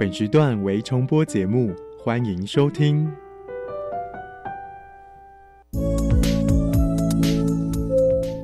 [0.00, 3.06] 本时段为重播节目，欢迎收听。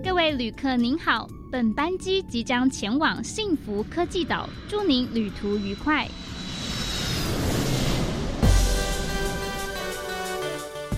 [0.05, 6.07] 各位旅客您好，本班机即将前往幸福科技岛，祝您旅途愉快。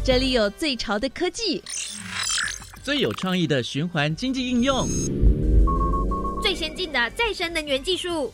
[0.05, 1.63] 这里有最潮的科技，
[2.83, 4.89] 最有创意的循环经济应用，
[6.43, 8.33] 最先进的再生能源技术。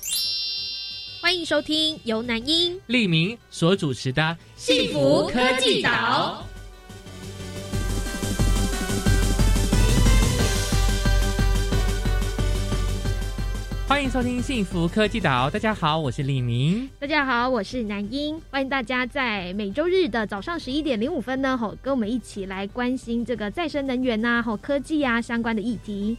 [1.25, 4.23] 欢迎收听由南英、利明所主持的
[4.57, 6.45] 《幸福科技岛》。
[13.89, 16.91] 欢迎收听《幸福科技岛》，大家好，我是李明。
[16.99, 18.39] 大家好，我是南英。
[18.51, 26.19] 欢迎大家在每周日的早上十一点零五分呢，吼，跟我们一起来关心这个再生能源呐，吼，科技啊相关的议题。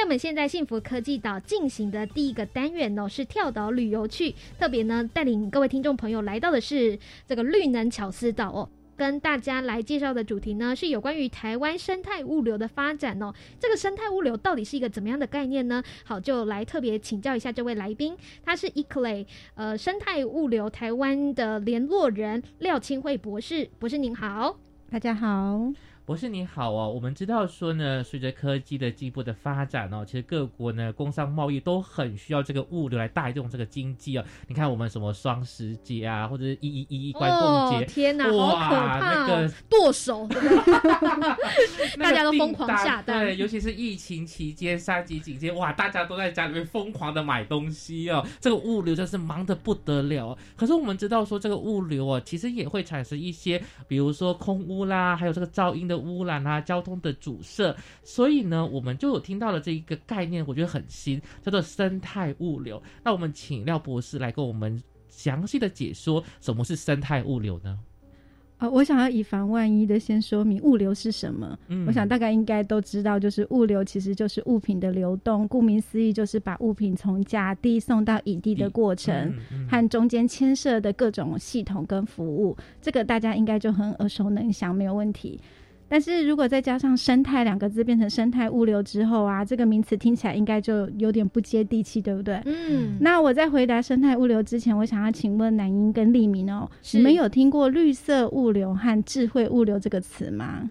[0.00, 8.66] 那我们现在幸福科技岛进行的第一个单元呢，是跳岛旅游去，特别呢带领各位听众朋友来到的是这个绿能巧思岛哦。
[8.96, 13.30] 跟大家来介绍的主题呢，是有关于台湾生态物流的发展哦。
[13.58, 15.82] 这个生态物流到底是一个怎么样的概念呢？
[16.02, 23.68] 好，就来特别请教一下这位来宾，他是 Eclay 呃生态物流台湾的联络人廖清惠博士。
[23.78, 24.56] 博士您好，
[24.90, 25.70] 大家好。
[26.06, 34.24] 博士你好哦，我们知道说呢，随着科技的进一步的发展哦，其实各国呢工商贸易都很需要这个物流来带动这个经济哦。
[34.48, 38.98] 你看我们什么双十节啊，或者是一一一一关公节，天哪，好可怕！
[38.98, 40.26] 那个剁手，
[41.96, 43.20] 大家都疯狂下单。
[43.20, 50.36] 对，尤其是疫情期间三级警戒，哇，大家都在家里面疯狂的买东西哦，这个物流真是忙得不得了。
[50.56, 56.00] 可是我们知道说，这个物流哦，其实也会产生一些，比如说空污啦，还有这个噪音的。
[56.00, 62.82] 污染啊，交通的阻塞，所以呢，我们就有听到了这一个概念，我觉得很新，叫做生态物流。
[63.04, 67.78] 那我们请廖博士来跟我们详细的解说什么是生态物流呢？
[68.56, 71.58] 啊，我想要以防万一的先说明物流是什么。
[71.68, 79.32] 嗯，我想大概应该都知道，就是物流其实就是物品的流动，顾名思义就是把物品从甲地送到乙地的过程，
[79.68, 82.56] 和中间牵涉的各种系统跟服务。
[82.82, 85.40] 这个大家应该就很耳熟能详，没有问题。
[85.92, 92.40] 但是如果再加上“生态”两个字，变成生态物流之后啊，这个名词听起来应该就有点不接地气，对不对？
[92.44, 92.96] 嗯。
[93.00, 100.70] 那我在回答生态物流之前，我想要请问南英跟利明哦，你们有听过绿色物流和智慧物流这个词吗？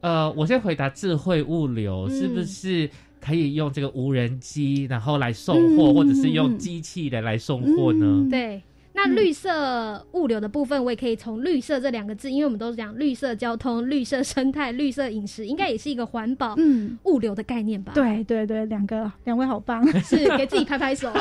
[0.00, 2.88] 呃，我先回答智慧物流，是不是
[3.20, 8.26] 可以用这个无人机，然后来送货，或者是用机器人来送货呢？
[8.30, 8.62] 对。
[8.96, 17.92] 那绿色物流的部分，我也可以从“绿色”这两个字，因为我们都是讲绿色交通、绿色生态、绿色饮食，应该也是一个环保嗯物流的概念吧？
[17.94, 21.20] 对对对，两个两位好棒，是给自己拍拍手，答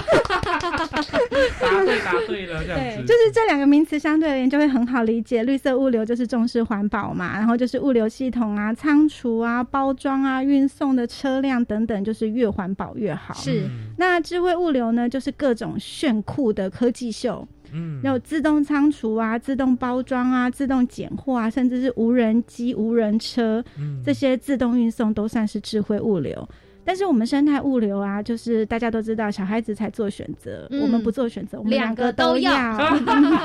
[1.84, 5.44] 对答对了，对，就是这两个名词相对而言就会很好理解。
[5.44, 13.34] 绿色物流就是重视环保嘛，然后就是物流系统啊、仓储啊、包装啊、运送的车辆等等，就是越环保越好。
[13.34, 13.64] 是，
[13.98, 17.48] 那智慧物流呢，就是各种炫酷的科技秀。
[17.76, 23.64] 嗯，有自动仓储啊，自动包装啊，自动拣货啊，甚至是无人机、无人车，
[24.06, 26.48] 这些自动运送都算是智慧物流。
[26.86, 32.52] 但是我们生态物流啊，就是大家都知道，小孩子才做选择，我们不做选择，我们两个都要。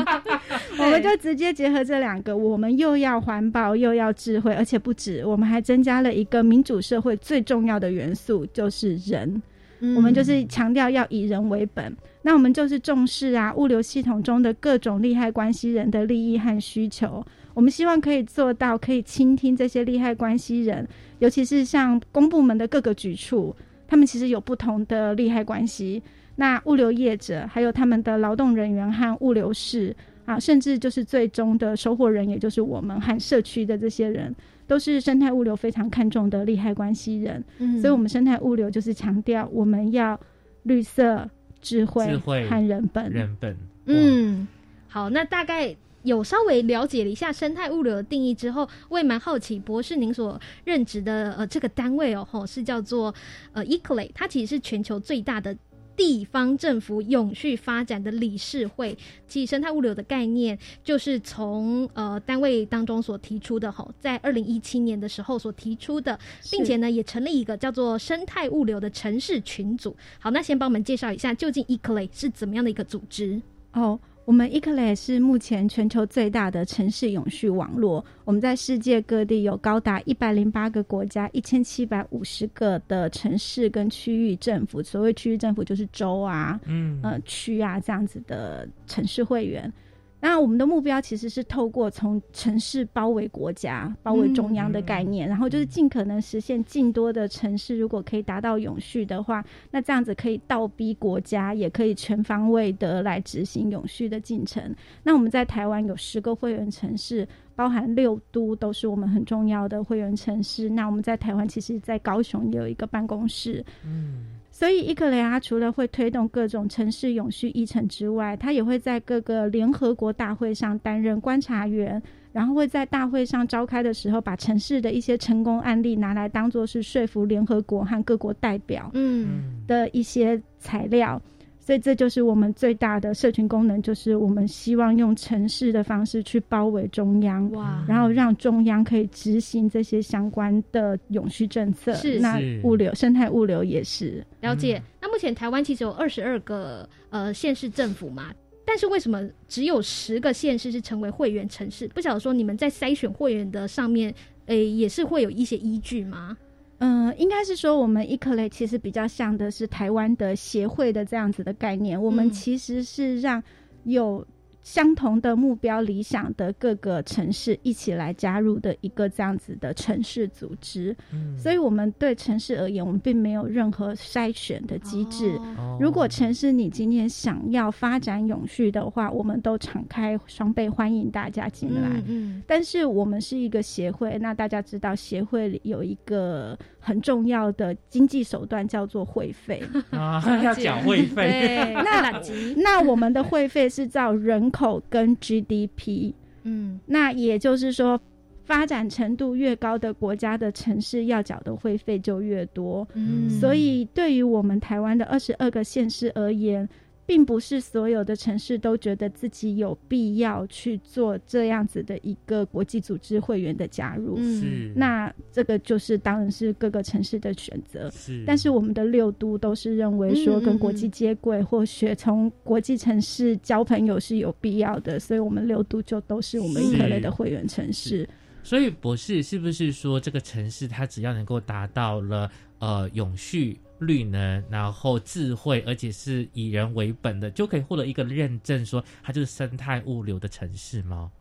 [0.78, 9.40] 我们就直接结合这两个，我们又要环保，又要智慧，而且不止，我们还增加了一个民主社会最重要的元素，就是人。
[9.80, 11.96] 我们就是强调要以人为本。
[12.22, 17.24] 那我们就是重视啊，物流系统中的各种利害关系人的利益和需求。
[17.54, 20.86] 我们希望可以做到，可以倾听这些利害关系人，
[21.18, 23.54] 尤其是像公部门的各个局处，
[23.86, 26.02] 他们其实有不同的利害关系。
[26.36, 29.94] 那物流业者，还有他们的劳动人员和物流室
[30.24, 34.32] 啊，甚至就是最终的收货人，也就是我们和社区的这些人，
[34.68, 37.42] 都是生态物流非常看重的利害关系人。
[37.58, 40.20] 嗯，所以，我们生态物流就是强调我们要
[40.62, 41.28] 绿色。
[41.60, 42.06] 智慧
[42.46, 43.56] 和人本，人本。
[43.86, 44.46] 嗯，
[44.86, 45.74] 好，那大概
[46.04, 53.12] 有稍微了解了一下生态物流的定义之后，我也蛮好奇，博士您所任职的呃这个单位哦，吼是叫做
[53.52, 55.56] 呃 Eclay，它其实是全球最大的。
[55.98, 58.96] 地方政府永续发展的理事会，
[59.26, 66.16] 其实生态物流的概念就是从呃单位当中所提出的吼，在二零一七年的时候所提出的，
[66.52, 69.96] 并且呢也成立一个叫做生态物流的城市群组。
[70.20, 73.42] 好，那先帮我们介绍一下，究竟 Eclay 是怎么样的一个组织？
[73.72, 73.98] 哦。
[74.28, 78.04] 我们 e c l a 是目前全球最大的城市永续网络。
[78.26, 84.82] 我们在世界各地有高达一百零八个国家、一千七百五十个的城市跟区域政府。
[84.82, 89.72] 所谓区域政府就是州啊、嗯呃区啊这样子的城市会员。
[90.20, 104.74] 那我们的目标其实是透过从城市包围国家、包围中央的概念，然后就是尽可能实现尽多的城市，如果可以达到永续的话，那这样子可以倒逼国家，也可以全方位的来执行永续的进程。
[105.04, 110.68] 那我们在台湾有十个会员城市，包含六都都是我们很重要的会员城市。
[110.68, 113.64] 那我们在台湾其实，在高雄也有一个办公室。
[113.84, 114.37] 嗯。
[114.58, 122.02] 所以，伊克雷亚除了会推动各种城市永续议程之外，他也会在各个联合国大会上担任观察员，
[122.32, 131.22] 然后会在大会上召开的时候，把城市的一些成功案例拿来当做是说服联合国和各国代表嗯的一些材料。
[131.68, 141.92] 所以这就是我们最大的社群功能，就是我们希望用城市的方式去包围中央，哇，然后让中央可以执行这些相关的永续政策。
[141.92, 144.82] 是，那物流生态物流也是了解。
[144.98, 148.32] 那目前台湾其实有二十二个呃县市政府嘛，
[148.64, 151.86] 但是为什么只有十个县市是成为会员城市？
[151.88, 154.14] 不晓得说你们在筛选会员的上面，
[154.46, 156.34] 诶，也是会有一些依据吗？
[156.78, 163.42] 嗯，应该是说我们 e a 其实比较像的是台湾的协会的这样子的概念，我们其实是让
[163.84, 164.26] 有。
[164.68, 170.94] 相同的目标、理想的各个城市一起来加入的一个这样子的城市组织，
[171.38, 175.40] 所以，我们对城市而言，我们并没有任何筛选的机制。
[175.80, 182.02] 如果城市你今天想要发展永续的话，我们都敞开双倍欢迎大家进来。
[182.06, 191.72] 嗯，但是我们是一个协会，那大家知道协会里有一个很重要的经济手段叫做会费 啊，要缴会费。
[191.82, 192.20] 那
[192.62, 194.58] 那我们的会费是照人口。
[194.58, 198.00] 口跟 GDP，嗯，那也就是说，
[198.44, 206.68] 发展程度越高的国家的城市要缴的会费就越多，嗯，所以对于我们台湾的二十二个县市而言。
[207.08, 214.74] 并不是所有的城市都觉得自己有必要去做这样子的一个国际组织会员的加入，嗯。
[214.76, 217.90] 那这个就是当然是各个城市的选择。
[217.90, 228.06] 是，但是我们的六都都是认为说跟国际接轨或学从国际城市交朋友是有必要的，所以我们六都就都是我们一类的会员城市。
[228.42, 233.58] 所以博士是不是说这个城市它只要能够达到了呃永续？
[233.80, 241.12] 绿能，然后智慧，而且是以人为本的，就可以获得一个认证，说它就是生态物流的城市吗？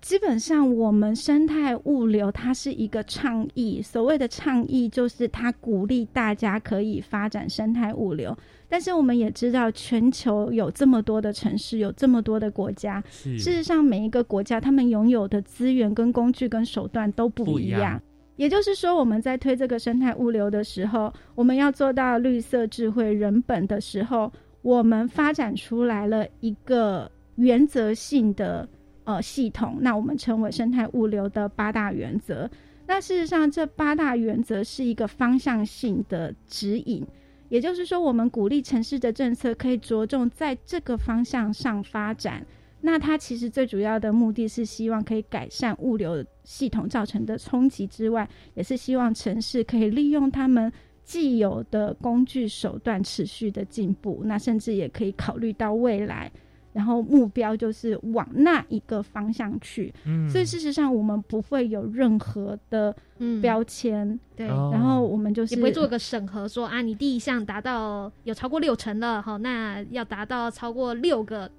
[0.00, 8.36] 基本上，我们生态物流它是一个倡议，所谓的倡议就是它鼓励大家可以发展生态物流。
[8.66, 18.00] 但是我们也知道，全球有这么多的城市，有这么多的国家，事实上每一个国家他们拥有的资源、跟工具、跟手段都不一样。
[18.36, 24.32] 也就是说，我们在推这个生态物流的时候，我们要做到绿色、智慧、人本的时候，
[24.62, 28.66] 我们发展出来了一个原则性的
[29.04, 32.50] 呃系统，那我们称为生态物流的八大原则。
[32.86, 37.06] 那事实上，这八大原则是一个方向性的指引，
[37.48, 42.44] 也就是说，我们鼓励城市的政策可以着重在这个方向上发展。
[42.82, 50.72] 那它其实最主要的目的是希望可以改善物流系统造成的冲击之外，也是希望城市可以利用他们
[51.04, 54.22] 既有的工具手段持续的进步。
[54.24, 56.32] 那甚至也可以考虑到未来，
[56.72, 59.92] 然后目标就是往那一个方向去。
[60.04, 62.94] 嗯，所以事实上我们不会有任何的
[63.40, 71.50] 标签，对，然后我们就是也不会做个审核，说啊，你第一项达到有超过六成了，好，那要达到超过六个。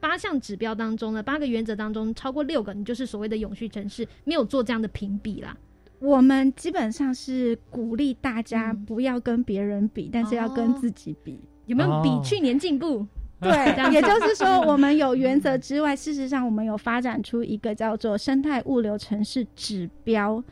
[0.00, 5.56] 八项指标当中呢，八个原则当中超过六个，你就是所谓的永续城市，没有做这样的评比啦。
[5.98, 11.40] 我们基本上是鼓励大家不要跟别人比，但是要跟自己比。
[11.66, 13.04] 有没有比去年进步？
[13.40, 20.42] 对，也就是说，我们有原则之外，事实上我们有发展出一个叫做生态物流城市指标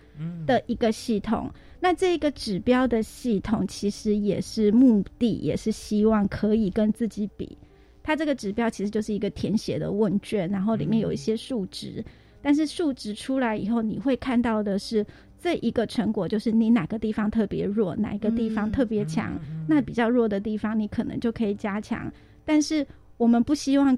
[0.47, 1.51] 的一个系统。
[1.81, 7.59] 那这个指标的系统其实也是目的，也是希望可以跟自己比。
[8.05, 12.05] 它这个指标其实就是一个填写的问卷，然后里面有一些数值，
[12.41, 15.05] 但是数值出来以后，你会看到的是
[15.41, 19.37] 这一个成果，就是你哪个地方特别弱，哪一个地方特别强，
[19.69, 22.11] 那比较弱的地方你可能就可以加强。
[22.47, 22.87] 但是
[23.19, 23.97] 我们不希望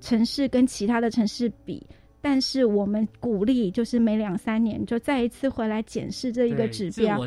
[0.00, 1.86] 城市跟其他的城市比，
[2.20, 7.20] 但是我们鼓励就是每两三年就再一次回来检视这一个指标，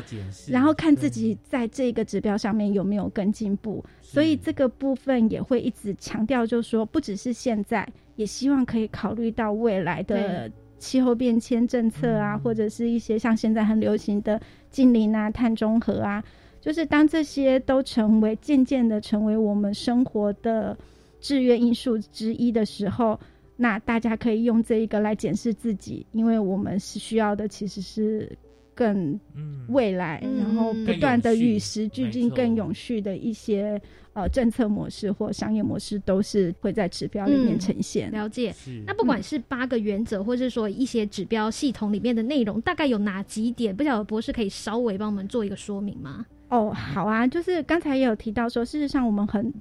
[0.48, 3.82] 然后看自己在这个指标上面有没有更进步。
[4.02, 14.40] 所以这个部分也会一直强调，就是说不只是现在，也希望可以考虑到未来的气候变迁政策啊，或者是一些像现在很流行的
[14.70, 16.22] 近邻啊、碳中和啊，
[16.64, 20.74] 就是当这些都成为渐渐的成为我们生活的
[21.20, 23.20] 制约因素之一的时候。
[23.56, 28.36] 那大家可以用这一个来检视自己，因为我们是需要的，其实是
[28.74, 29.20] 更
[29.68, 33.80] 未来，然后不断的与时俱进、更永续的一些
[34.12, 38.10] 呃政策模式或商业模式，都是会在指标里面呈现。
[38.10, 38.52] 了解。
[38.84, 43.76] 那不管是八个原则，或者说一些指标系统里面的内容，大概有哪几点？
[43.76, 46.26] 不晓得博士可以稍微帮我们做一个说明吗？
[46.48, 49.52] 哦，好啊，就是刚才也有提到说，事实上我们很。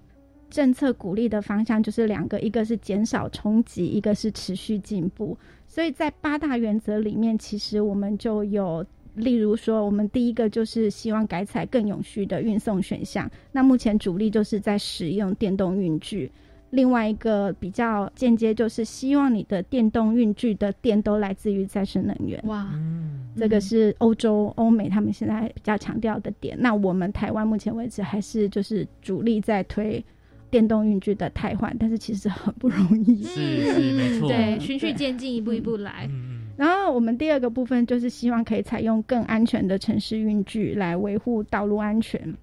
[0.49, 5.35] 政策鼓励的方向就是两个，一个是减少冲击，一个是持续进步。
[5.67, 8.85] 所以在八大原则里面，其实我们就有，
[9.15, 13.27] 例如说，我们第一个就是希望改采更永续的运送选项。
[13.51, 16.31] 那目前主力就是在使用电动运具。
[16.73, 22.41] 另外一个比较间接就是希望你的电动运具的电都来自于再生能源。
[22.45, 22.67] 哇，
[23.37, 26.57] 这个是欧洲、欧美他们现在比较强调的点。
[26.59, 30.03] 那我们台湾目前为止还是就是主力在推。
[30.49, 36.07] 电动运具的汰换，但是其实很不容易，是是没错，对，循序渐进，一步一步来。
[36.55, 42.37] 然后我们第二个部分就是希望可以采用更安全的城市运具来维护道路安全。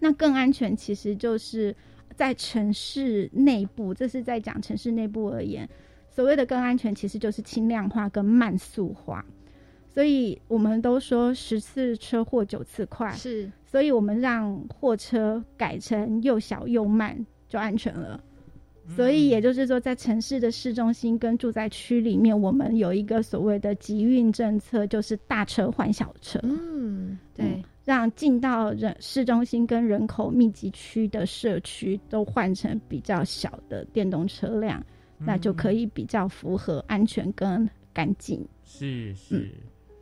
[0.00, 1.72] 那更安全其实就是
[2.16, 5.68] 在城市内部，这是在讲城市内部而言。
[6.10, 9.24] 所谓的更安全，其实就是轻量化跟慢速化。
[9.88, 17.24] 所以我们都说十次车祸九次快，是，所以我们让货车改成又小又慢。
[17.48, 18.20] 就安全了，
[18.96, 26.40] 所以也就是说，在城市的市中心跟住宅区里面，我们有一个所谓的集运政策，就是大车换小车。
[26.42, 34.84] 嗯，对，让进到人市中心跟人口密集区的社区都换成比较小的电动车辆，
[35.16, 38.44] 那就可以比较符合安全跟干净。
[38.64, 39.48] 是是，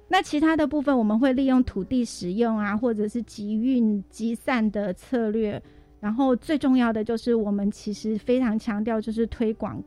[0.08, 5.62] 那其他的部分，我们会利用土地使用啊，或者是集运集散的策略。
[6.00, 9.82] 然后最重要的就是，我们其实非常强调，就是推广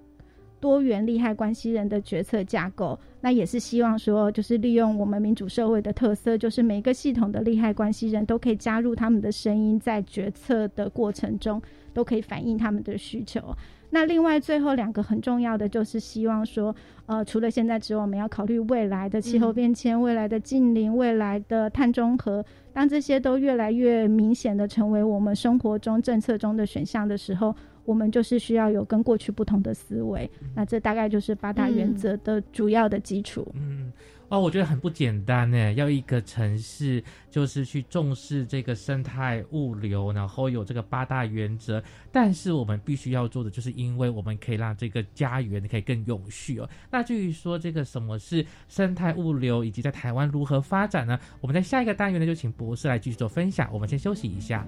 [0.60, 3.00] 多元利害关系人的决策架构。
[3.22, 11.62] 那也是希望说，就是利用我们民主社会的特色，就是每个系统的利害关系人都可以加入他们的声音，在决策的过程中
[11.94, 13.42] 都可以反映他们的需求。
[13.90, 22.44] 那另外最后两个很重要的就是希望说，呃，除了现在之外，我们要考虑未来的气候变迁、未来的近邻、未来的碳中和。
[22.74, 27.56] 当这些都越来越明显的成为我们生活中政策中的选项的时候，
[27.88, 30.30] 我们就是需要有跟过去不同的思维。
[30.54, 33.50] 那这大概就是八大原则的主要的基础。
[33.56, 33.92] 嗯。
[34.30, 35.72] 哦，我觉得很不简单呢。
[35.76, 37.02] 要一个城市
[37.32, 41.82] 就是去重视这个生态物流，然后有这个八大原则。
[42.12, 46.70] 但是我们必须要做的，就是因为我们可以让这个家园可以更永续哦。
[46.92, 51.18] 那至于说这个什么是生态物流，以及在台湾如何发展呢？
[51.40, 53.70] 我们在下一个单元呢，就请博士来继续做分享。
[53.72, 54.68] 我们先休息一下。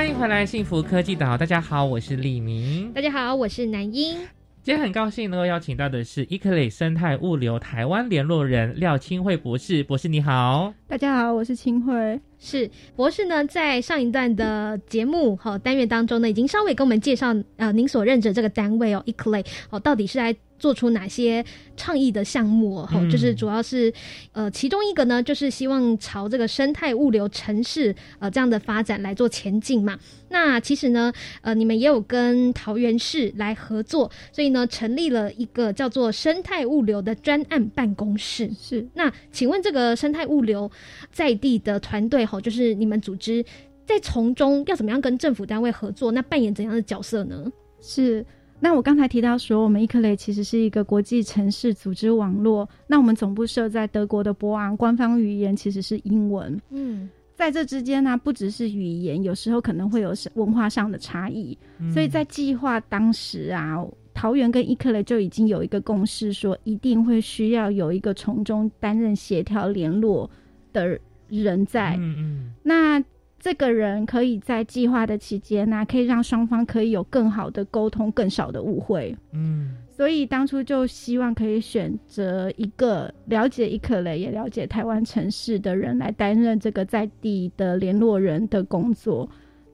[0.00, 1.36] 欢迎回来，幸福科技岛。
[1.36, 2.90] 大家好，我是李明。
[2.94, 4.16] 大家好，我是南英。
[4.62, 9.84] 今天很高兴能够邀请到的是伊克雷生态物流台湾联络人廖清慧博士。
[9.84, 10.72] 博士你好。
[10.88, 12.18] 大家好，我是清慧。
[12.38, 20.34] 是博士呢，在上一段的节目和单元当中呢，已经稍微跟我们介绍呃，您所任职这个单位哦，e c l a y 哦，到底是来。
[20.60, 21.44] 做出哪些
[21.76, 22.76] 倡议的项目？
[22.82, 23.92] 哦，就是主要是，
[24.32, 29.98] 呃，其中一个呢，就是希望朝这个生态物流城市呃这样的发展来做前进嘛。
[30.28, 38.48] 那其实呢，呃，你们也有跟桃园市来合作，所以呢，成立了一个叫做生态物流的专案办公室。
[38.56, 40.70] 是，那请问这个生态物流
[41.10, 43.44] 在地的团队，哈，就是你们组织
[43.86, 46.12] 在从中要怎么样跟政府单位合作？
[46.12, 47.50] 那扮演怎样的角色呢？
[47.80, 48.24] 是。
[48.62, 52.68] 那我刚才提到说，我们伊克雷其实是一个国际城市组织网络。
[52.86, 56.60] 那我们总部设在德国的博昂，官方语言其实是英文。
[56.68, 61.56] 嗯，在这之间呢，不只是语言，有时候可能会有文化上的差异。
[61.92, 70.30] 所以在计划当时啊，桃园跟伊克雷就已经有一个共识，说一定会需要有一个从中担任协调联络
[70.72, 70.98] 的
[71.28, 71.96] 人在。
[71.98, 73.02] 嗯嗯，那。
[73.40, 79.16] 这个人可以在计划的期间呢，可以让双方可以有更好的沟通，更少的误会。
[79.32, 89.26] 嗯，所以当初就希望可以选择一个了解伊克雷，也了解台湾城市的人来担任这个在地的联络人的工作。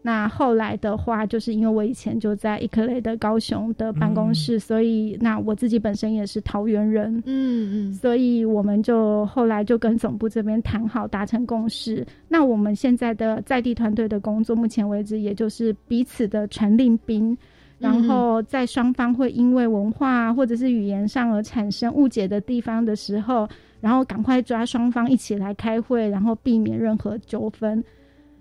[0.07, 12.07] 那后来的话，就是因为我以前就在伊克雷的高雄的办公室，所以那我自己本身也是桃园人，嗯嗯，所以我们就后来就跟总部这边谈好，达成共识。
[12.29, 17.37] 那我们现在的在地团队的工作，目前为止也就是彼此的传令兵，
[17.81, 23.49] 然后在双方会因为文化或者是语言上而产生误解的地方的时候，
[23.81, 27.83] 然后赶快抓双方一起来开会，然后避免任何纠纷。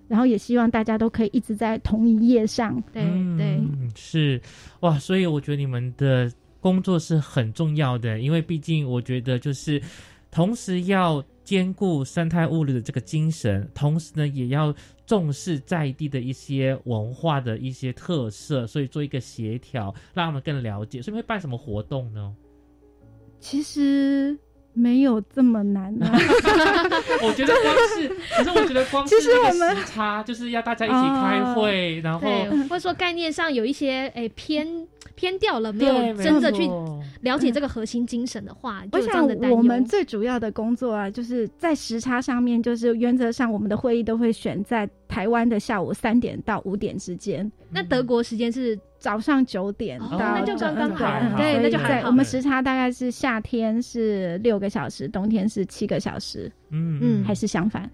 [0.08, 2.82] 然后也希望大家都可以一直在同一页上。
[2.94, 3.04] 对
[3.38, 3.62] 对，
[3.96, 4.42] 是
[4.82, 9.82] 哇，所以我觉得你们的工作是很重要的，因为毕竟我觉得就是
[10.32, 14.74] 同时要兼顾生态物流的这个精神，同时呢也要
[15.06, 21.02] 重视在地的一些文化的一些特色，所以做一个协调，让他们更了解。
[21.02, 22.36] 所以会办什么活动呢？
[23.40, 24.38] 其实。
[24.78, 26.12] 没有这么难啊！
[27.24, 32.28] 我觉得光是，可是我觉得光是我们时差，就是要大家一起开会，然后
[32.70, 36.70] 或者说概念上有一些诶偏偏掉了，没有真的去
[37.22, 47.52] 了解这个核心精神的话，我想我们最主要的工作啊，就是在时差上面，就是原则上我们的会议都会选在台湾的下午三点到五点之间。
[47.70, 48.78] 那德国时间是？
[48.98, 51.38] 早上九点到，那就刚刚好。
[51.38, 52.08] 对，那就还好。
[52.08, 56.52] 我们时差大概是夏天是六个小时，冬天是七个小时。
[56.72, 57.88] 嗯嗯，还是相反，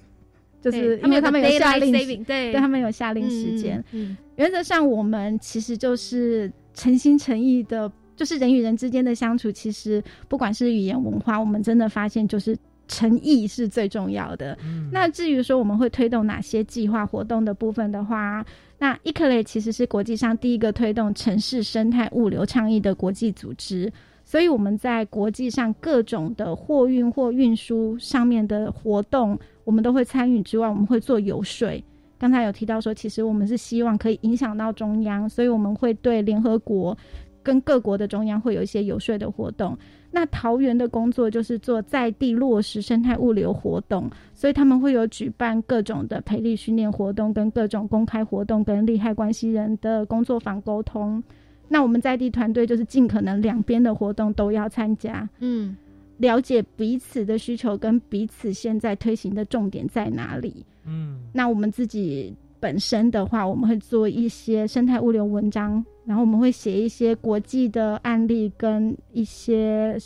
[0.62, 3.84] 就是因为他们有下令，对，他们有下令时间。
[3.92, 12.56] 嗯原则上，我们其实就是诚心诚意的，就是人与人之间的相处，其实不管是语言文化，我们真的发现就是
[12.88, 14.56] 诚意是最重要的。
[14.92, 18.44] 那至于说我们会推动哪些计划活动的部分的话。
[18.76, 23.90] 那 e c l 其实是国际上第一个推动城市生态物流倡议的国际组织，
[24.24, 30.42] 所以我们在国际上各种的货运或运输上面的活动，我们都会参与。
[30.42, 31.70] 之外，我们会做游说。
[32.18, 36.96] 刚才有提到说，其实我们是希望可以影响到中央，所以我们会对联合国
[37.44, 39.78] 跟各国的中央会有一些游说的活动。
[40.10, 51.22] 那桃园的工作就是做在地落实生态物流活动，所以他们会有举办各种的培力训练活动，跟各种公开活动，跟利害关系人的工作坊沟通。
[51.68, 55.76] 那我们在地团队就是尽可能两边的活动都要参加，嗯，
[56.18, 62.34] 了解彼此的需求跟彼此现在推行的重点在哪里，嗯，那我们自己。
[62.60, 69.96] 本身的话，我们会做一些生态物流文章，然后我们会写一些国际的案例跟一些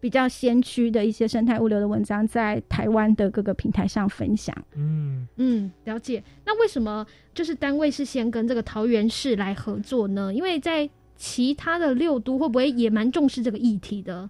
[0.00, 4.52] 比较先驱的一些生态物流的文章，在台湾的各个平台上分享。
[4.74, 6.22] 嗯嗯，了解。
[6.44, 10.34] 那为什么就是单位是先跟这个桃园市来合作呢？
[10.34, 14.28] 因为在其他的六都会不会也蛮重视这个议题的？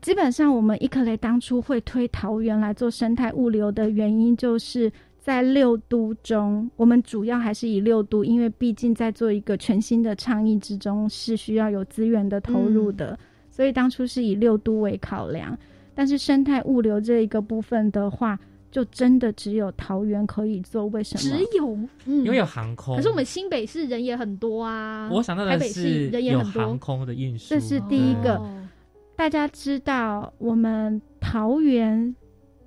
[0.00, 4.92] 基本上，我们伊克雷当初会推桃园来做生态物流的原因就是。
[5.24, 15.58] 在六都中，我们主要还是以六都，因为毕竟在做一个全新的倡议之中，是需要有资源的投入的，所以当初是以六都为考量。
[15.94, 18.38] 但是生态物流这一个部分的话，
[18.70, 20.84] 就真的只有桃园可以做。
[20.88, 21.20] 为什么？
[21.22, 22.94] 只有，因为有航空。
[22.94, 25.08] 可是我们新北市人也很多啊。
[25.10, 28.38] 我想到的是有航空的运输，这是第一个。
[29.16, 32.14] 大家知道，我们桃园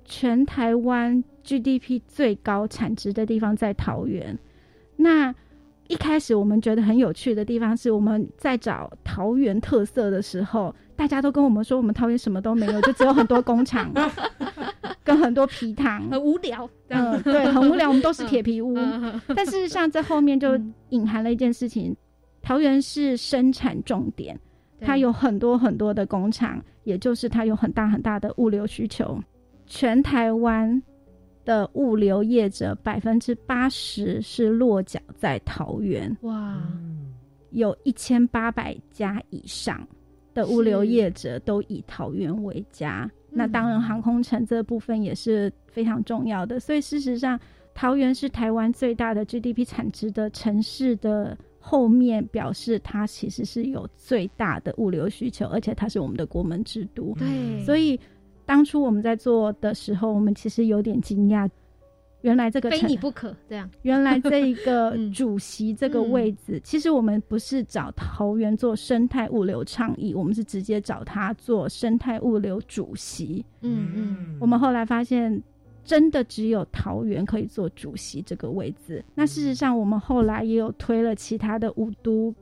[0.04, 1.22] 全台湾。
[1.48, 4.38] GDP 最高产值的地方在桃园。
[4.96, 5.34] 那
[5.86, 13.90] 一开始我们觉得很有趣的地方是，我们在找桃园特色的时候，大家都跟我们说，我们桃园什么都没有，就只有很多工厂
[15.02, 16.68] 跟很多皮糖，很无聊。
[16.88, 17.88] 嗯，对，很无聊。
[17.88, 18.74] 我们都是铁皮屋。
[19.34, 21.96] 但事实上，在后面就隐含了一件事情：
[22.42, 24.38] 桃园是生产重点，
[24.82, 29.18] 它有很多很多的工厂，也就是它有很大很大的物流需求。
[29.66, 30.82] 全台湾。
[31.48, 36.62] 的物流业者百分之八十是落脚在桃园，哇，
[37.52, 39.88] 有一千八百家以上
[40.34, 43.10] 的物流业者都以桃园为家。
[43.30, 46.60] 那当然，航空城这部分也是非常重要的。
[46.60, 47.40] 所以事实上，
[47.72, 57.14] 桃园是台湾最大的 GDP 产值的城市的后面，表示它其实是有最大的物流需求，而且它是我们的国门之都。
[57.18, 57.98] 对，所以。
[58.48, 61.46] 当初我们在做的时候，我们其实有点惊讶，
[62.22, 63.68] 原来这个非你不可这样。
[63.82, 73.44] 原来这一个 主席这个位置，其实我们不是找桃园做生态物流倡议，我们是直接找他做生态物流主席。
[73.60, 74.38] 嗯嗯。
[74.40, 75.42] 我们后来发现，
[75.84, 79.04] 真的只有桃园可以做主席这个位置。
[79.14, 82.34] 那事实上，我们后来也有推了其他的五都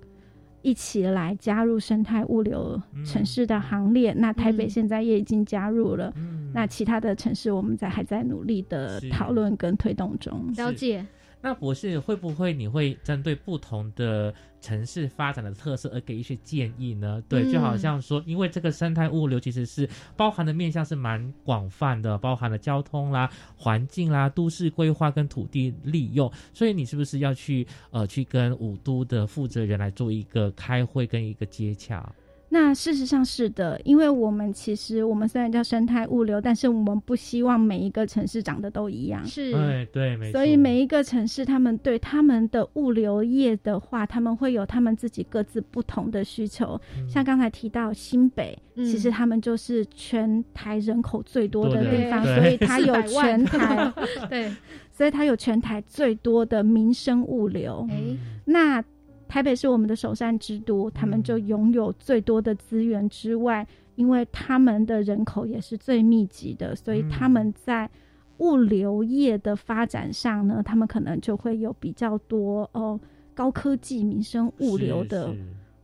[0.66, 4.12] 一起来加入生态物流城市的行列。
[4.14, 6.12] 那台北现在也已经加入了。
[6.52, 10.52] 那其他的城市，我们在还在努力的讨论跟推动中。
[10.56, 11.06] 了解。
[11.40, 17.22] 那博士会不会你会针对不同的城市发展的特色而给一些建议呢？
[17.28, 32.12] 对，就好像说，因为这个生态物流其实是包含的面向是蛮广泛的，包含了交通啦、环境啦、都市规划跟土地利用，所以你是不是要去呃去跟五都的负责人来做一个开会跟一个接洽？
[32.58, 39.22] 那事实上是的，因为我们其实我们虽然叫生态物流，但是我们不希望每一个城市长得都一样。
[39.26, 40.38] 是，对对，没错。
[40.38, 46.80] 所以每一个城市，他们对他们的物流业的话，他们会有他们自己各自不同的需求。
[47.06, 53.92] 像刚才提到新北，其实他们就是全台人口最多的地方，所以它有全台
[54.30, 54.50] 对，
[54.90, 57.86] 所以它 有全台最多的民生物流。
[57.90, 58.16] 哎，
[58.46, 58.82] 那。
[59.28, 67.90] 台北是我们的首善之都，他们就拥有最多的资源之外，因为他们的人口也是最密集的，所以他们在
[68.38, 72.98] 物流业的发展上呢，他们可能就会有比较多哦
[73.34, 75.34] 高科技民生物流的，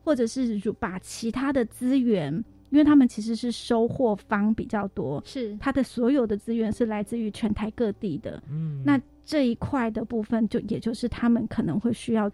[0.05, 2.33] 或者是把其他的资源，
[2.71, 5.57] 因为他们其实是收货方比较多，是。
[5.59, 12.31] 他的所有的资源是来自于全台各地的，嗯，那这一块的部分就也就是他们可能会需要。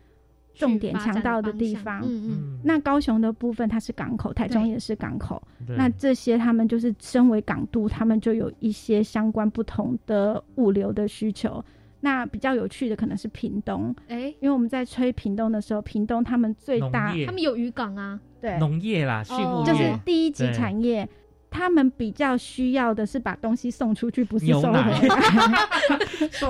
[0.59, 11.64] 重点强调的地方，嗯嗯，那高雄的部分它是港口，台中也是港口，那这些他们就是身为港都，他们就有一些相关不同的物流的需求。
[12.01, 21.09] 那比较有趣的可能是屏东，哎，因为我们在吹屏东的时候，屏东他们最大，他们有渔港啊，对，农业啦，畜牧业，就是第一级产业。
[21.50, 25.18] 他们比较需要的是把东西送出去，不是送回来。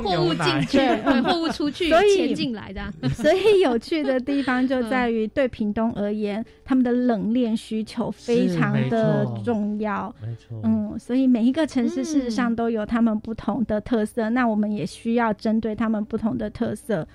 [0.02, 0.78] 货物进去，
[1.22, 2.92] 货物出去，所以进来的。
[3.10, 10.14] 所以有趣的地方就在于，对屏东而言，他们的冷链需求非常的重要。
[10.20, 14.28] 没错，嗯，所以每一个城市事实上都有他们不同的特色。
[14.30, 17.06] 那我们也需要针对他们不同的特色，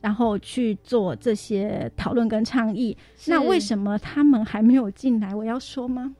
[0.00, 2.96] 然后去做这些讨论跟倡议。
[3.26, 5.34] 那为什么他们还没有进来？
[5.34, 6.14] 我要说吗？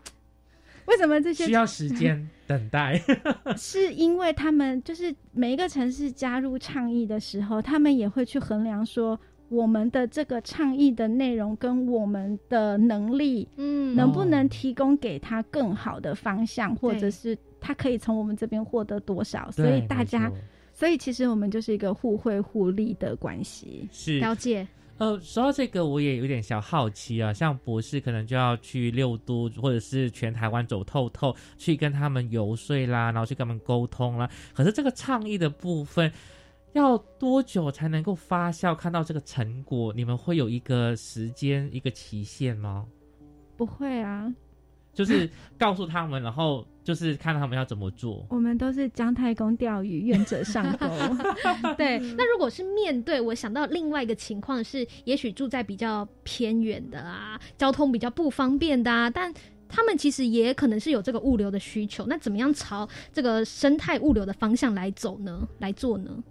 [0.87, 3.01] 为什么这些需要时间等待？
[3.57, 19.51] 是因为他们就是每一个城市加入倡议的时候，他们也会去衡量说，我们的这个倡议的内容跟我们的能力，嗯，能不能提供给他更好的方向，或者是他可以从我们这边获得多少？
[19.51, 20.31] 所以大家，
[20.73, 23.88] 所以其实我们就是一个互惠互利的关系。
[23.93, 24.66] 是了解。
[25.01, 27.33] 呃，说到这个，我也有点小好奇啊。
[27.33, 34.29] 像博士可能就要去六都或者是全台湾走透透，去跟他们游说啦，然后去跟他们沟通啦。
[34.55, 36.13] 可是这个倡议的部分，
[36.75, 39.91] 要多久才能够发酵，看到这个成果？
[39.97, 42.87] 你们会有一个时间一个期限吗？
[43.57, 44.31] 不会啊。
[44.92, 48.26] 就是告诉他们，然后就是看他们要怎么做。
[48.29, 50.87] 我们都是姜太公钓鱼，愿者上钩。
[51.79, 59.33] 对，那如果是面对，我想到另外一个情况是，也许住在比较偏远的啊，交通比较不方便的啊，但
[59.68, 62.05] 他们其实也可能是有这个物流的需求。
[62.07, 65.46] 那怎么样朝这个生态物流的方向来走呢？
[65.61, 66.22] 来做呢？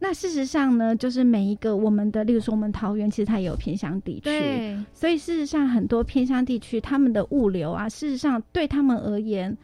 [0.00, 4.30] 那事实上呢，就是每一个我们的，例如说我们桃园，其实它也有偏乡地区，
[4.92, 9.56] 所以事实上很多偏乡地区，他们的物流啊，事实上对他们而言，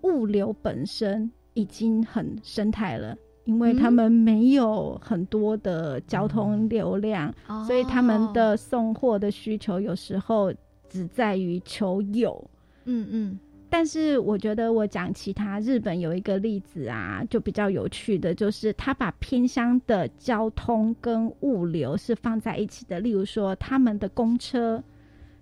[0.00, 7.32] 物流本身已经很生态了，因为他们没有很多的交通流量，
[7.66, 10.52] 所以他们的送货的需求有时候
[10.88, 12.50] 只在于求有，
[12.86, 13.38] 嗯嗯。
[13.68, 23.00] 但是我觉得我讲其他日本有一个例子啊，就比较有趣的，就是他把偏乡的交通跟物流是放在一起的。
[23.00, 24.82] 例如说，他们的公车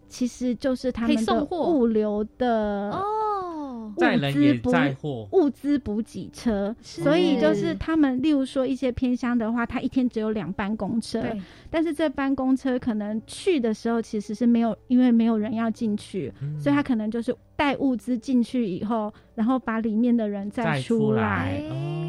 [0.09, 2.91] 其实就是他们的物流的
[3.97, 4.71] 哦，物资补
[5.33, 11.23] 物资补给车，所以就是他们例如说一些偏乡的话，他一天只有两班公车，
[11.71, 17.35] 但是这班公车可能去的时候其实是没有，因为没有人要进去，所以他可能就是。
[17.57, 21.63] 带物资进去以后，然后把里面的人再出来，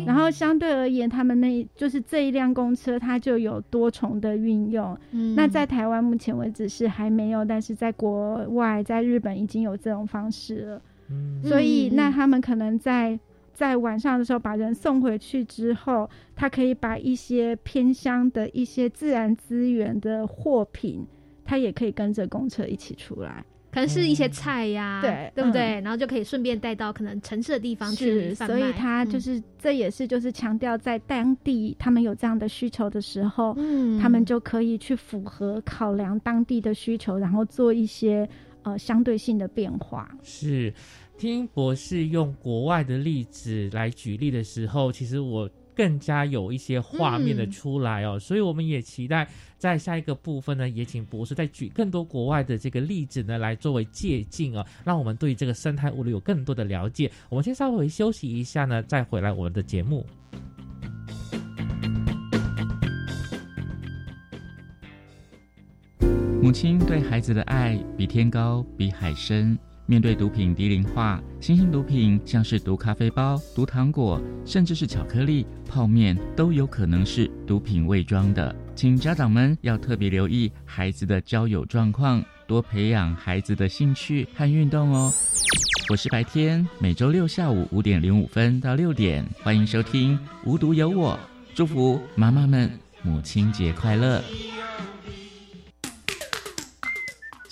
[0.03, 4.97] 然后相对而言，他们那就是这一辆公车，它就有多重的运用。
[5.35, 10.81] 那在台湾目前为止是还没有，但是在国外，在日本已经有这种方式了。
[11.43, 13.19] 所以，那他们可能在
[13.53, 21.05] 在晚上的时候把人送回去之后，他可以把一些偏乡的一些自然资源的货品，
[21.43, 23.45] 他也可以跟着公车一起出来。
[23.71, 25.81] 可能是一些菜呀，对对不对？
[25.81, 38.27] 然后就可以顺便带到可能城市的地方去是，所以他就是这也是就是强调在当地他们有这样的需求的时候，嗯，他们就可以去符合考量当地的需求，然后做一些
[38.65, 40.13] 呃相对性的变化。
[40.21, 40.73] 是，
[41.17, 45.49] 听博士用国外的例子来举例的时候，其实我。
[45.77, 57.11] 更加有一些画面的出来哦，所以我们也期待在下一个部分呢，也请博士再举更多国外的这个例子呢，来作为借鉴哦，让我们对这个生态物流有更多的了解。
[57.27, 60.05] 我们先稍微休息一下呢，再回来我们的节目。
[66.45, 69.57] 母亲对孩子的爱比天高，比海深。
[69.87, 78.55] 面对毒品低龄化，新型毒品像是毒咖啡包、毒糖果，甚至是巧克力、泡面，都有可能是毒品伪装的。
[78.75, 85.11] 请家长们要特别留意孩子的交友状况，多培养孩子的兴趣和运动哦。
[85.89, 91.13] 我是白天，每周六下午五点零五分到六点，欢迎收听《无独有我》，
[91.55, 92.69] 祝福妈妈们
[93.01, 94.23] 母亲节快乐。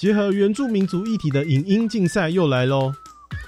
[0.03, 2.91] 结合原住民族议题的影音竞赛又来喽！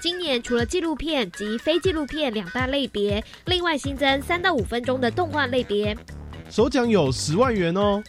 [0.00, 5.94] 今年除了纪录片及非纪录片两大类别，另外新增三到五分钟的动画类别。
[6.48, 8.02] 首奖有十万元哦！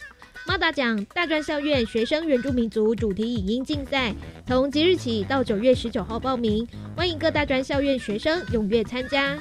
[0.46, 4.14] 猫达奖大专校院学生原住民族主题影音竞赛，
[4.46, 9.36] 从即日起到九月十九号报名，欢迎各大专校院学生踊跃参加。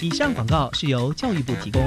[0.00, 1.86] 以上广告是由教育部提供。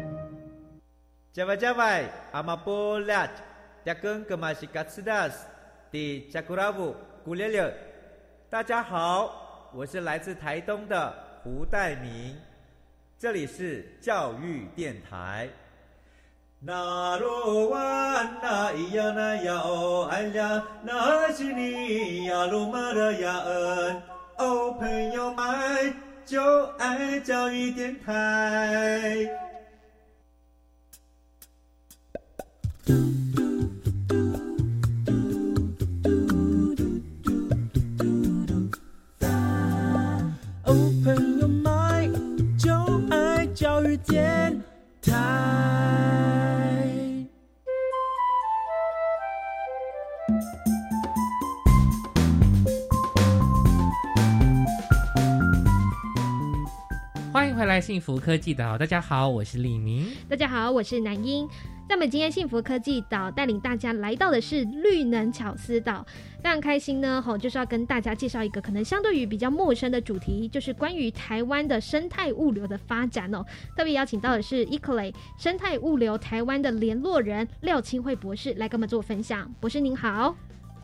[1.33, 3.25] 加外加外，阿玛波拉，
[3.85, 5.45] 扎根格玛西卡斯达斯，
[5.89, 7.73] 的加古拉布古列列。
[8.49, 12.35] 大家好，我是来自台东的胡代明，
[13.17, 15.47] 这里是教育电台。
[16.59, 17.79] 那罗哇
[18.41, 24.01] 那咿呀那呀哦哎呀，那是你呀鲁玛的呀恩，
[24.37, 29.29] 哦朋友们就爱教育电台。
[44.05, 44.61] 电
[45.01, 45.11] 台。
[57.31, 58.77] 欢迎回来，幸福科技岛。
[58.77, 60.07] 大家好，我是李明。
[60.27, 61.47] 大家好，我是南英。
[61.91, 66.05] 那么今天幸福科技岛带领大家来到的是绿能巧思岛，
[66.41, 67.21] 非常开心呢。
[67.21, 73.45] 吼，就是要跟大家介绍一个可能相对于比较陌生的主题，就是关于台湾的生态物流的发展哦。
[73.75, 79.53] 特别邀请到的是 Ecolay 生态物流台湾的联络人廖清慧博士来跟我们做分享。
[79.59, 80.33] 博士您好，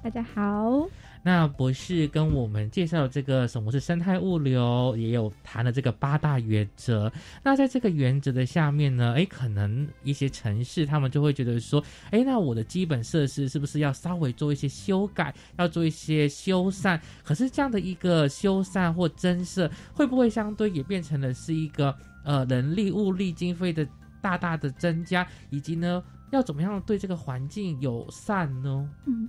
[0.03, 0.89] 大家好。
[1.27, 7.11] 那博士跟我们介绍这个什么是生态物流，也有谈了这个八大原则。
[7.43, 16.97] 那在这个原则的下面呢，哎，可能一些城市他们就会觉得说，哎，那我的基本设施是不是要稍微做一些修改，要做一些修缮？
[17.25, 23.85] 可是这样的一个修缮或增设，会不会相对也变成了是一个呃人力物力经费的
[24.21, 28.89] 大大的增加，以及呢，要怎么样对这个环境友善呢？
[29.05, 29.27] 嗯。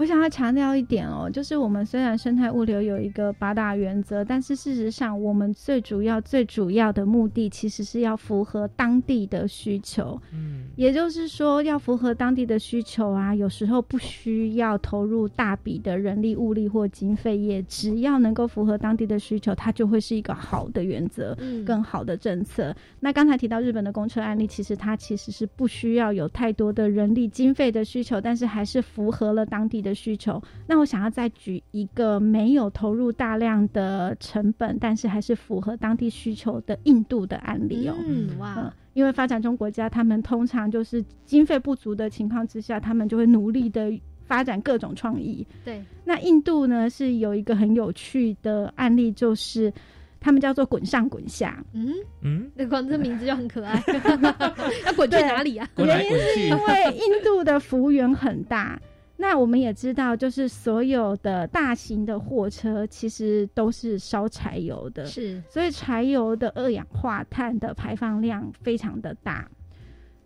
[0.00, 10.18] 我想要强调一点哦，就是我们虽然生态物流有一个八大原则，但是事实上，我们最主要、最主要的目的其实是要符合当地的需求。
[10.32, 21.36] 嗯，也就是说，要符合当地的需求啊，有时候不需要投入大笔的人力、物力或经费，也只要能够符合当地的需求，它就会是一个好的原则，
[21.66, 22.74] 更好的政策。
[23.00, 29.89] 那刚才提到日本的公车案例，其实它其实是不需要有太多的人力、经费的需求，但是还是符合了当地的。
[29.94, 37.94] 需求，那我想要再举一个没有投入大量的成本，但是还是符合当地需求的印度的案例哦。
[38.06, 43.92] 嗯，哇，因为发展中国家，他们通常就是经费不足的情况之下，他们就会努力的
[44.24, 45.46] 发展各种创意。
[45.64, 49.72] 对，那印度呢是有一个很有趣的案例，就是
[50.20, 51.64] 他们叫做滚上滚下。
[51.72, 53.82] 嗯嗯，那光这名字就很可爱。
[54.86, 55.68] 要滚去哪里啊？
[55.78, 58.80] 原因是因为印度的幅员很大。
[59.20, 69.46] 那我们也知道，就是所有的大型的货车其实都是烧柴油的，是，所以柴油的二氧化碳的排放量非常的大。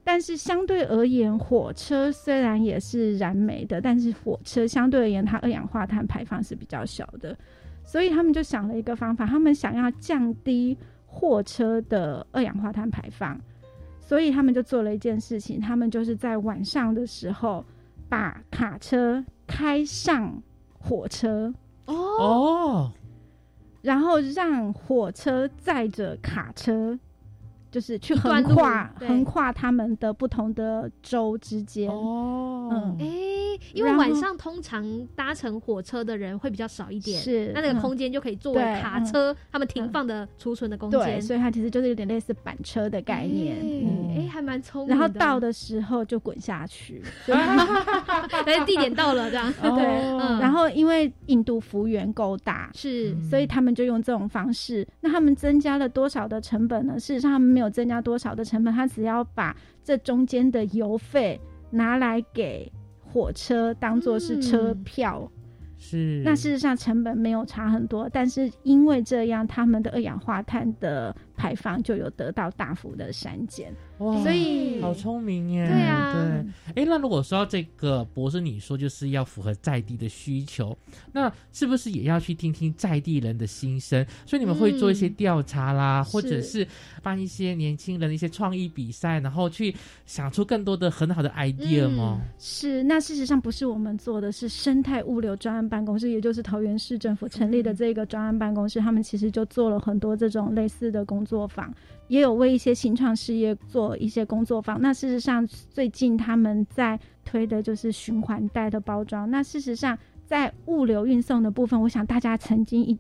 [0.05, 7.37] 但是相对而言，火车虽然也是燃煤的，但是火车相对而言，它二氧化碳排放是比较小的。
[7.83, 13.37] 所以他们就想了一个方法，他们想要降低货车的二氧化碳排放，
[13.99, 17.65] 所以他们就做了一件事情，他们就是在晚上的时候。
[18.09, 20.43] 把卡车开上
[20.79, 21.53] 火车。
[21.87, 22.93] 哦，
[23.83, 26.99] 然后让火车载着卡车，
[27.75, 33.07] 就是去横跨横跨他们的不同的州之间哦，嗯，哎。
[33.73, 34.85] 因为晚上通常
[35.15, 43.57] 搭乘火车的人会比较少一点，是那那个空间就可以作为卡车他们停放的储存的空间，所以它其实就是有点类似板车的概念。
[44.17, 44.89] 哎，还蛮聪明。
[44.89, 49.53] 然后到的时候就滚下去， 哎，地点到了这样。
[49.63, 49.85] 对，
[50.41, 54.87] 然后因为印度幅员够大，是，所以他们就用这种方式。
[55.01, 56.99] 那他们增加了多少的成本呢？
[56.99, 62.71] 事实上，他们没有增加多少的成本，他只要把这中间的油费拿来给。
[63.07, 65.31] 火车当做是车票，
[65.79, 73.73] 是那事实上成本没有差很多，但是因为这样，他们的二氧化碳的排放就有得到大幅的删减。
[73.99, 75.67] 哇，所以好聪明耶！
[75.67, 76.83] 对啊，对。
[76.83, 80.77] 哎，那如果说这个博士你说就是要符合在地的需求，
[81.13, 84.05] 那是不是也要去听听在地人的心声？
[84.27, 86.67] 所以你们会做一些调查啦，或者是
[87.03, 89.75] 办一些年轻人的一些创意比赛，然后去
[90.07, 92.21] 想出更多的很好的 idea 吗？
[92.39, 92.83] 是。
[92.83, 101.73] 那事实上不是我们做的，是生态物流专案办公室，也就是桃园市政府成立的这个专案办公室，他们其实就做了很多这种类似的工作坊。
[102.09, 104.79] 也有为一些新创事业做一些工作坊。
[104.81, 109.31] 那事实上，最近他们在推的就是循环袋的包装。
[109.31, 112.99] 那事实上，在物流运送的部分，我想大家曾经一。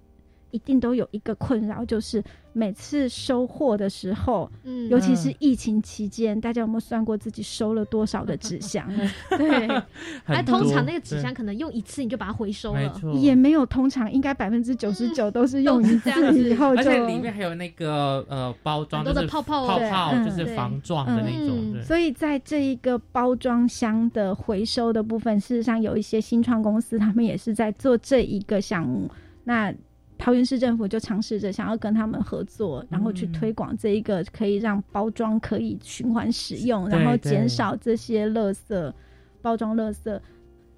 [0.54, 8.88] 一定都有一个困扰，就是每次收货的时候，嗯，尤其是疫情期间，大家有没有算过自己收了多少的纸箱？
[9.36, 9.66] 对，
[10.28, 19.66] 那通常那个纸箱可能用一次你就把它回收了，也没有通常，应该百分之九十九都是用一次以后，而且里面还有那个呃包装，就是泡泡。
[19.66, 21.82] 泡泡，就是防撞的那种。
[21.82, 29.10] 所以在这一个包装箱的回收的部分，事实上有一些新创公司，他们也是在做这一个项目。
[29.42, 29.74] 那
[30.24, 38.92] 桃园市政府就尝试着想要跟他们合作，然后去推广这一个可以让包装可以循环使用，然后减少这些垃圾
[39.42, 40.18] 包装垃圾。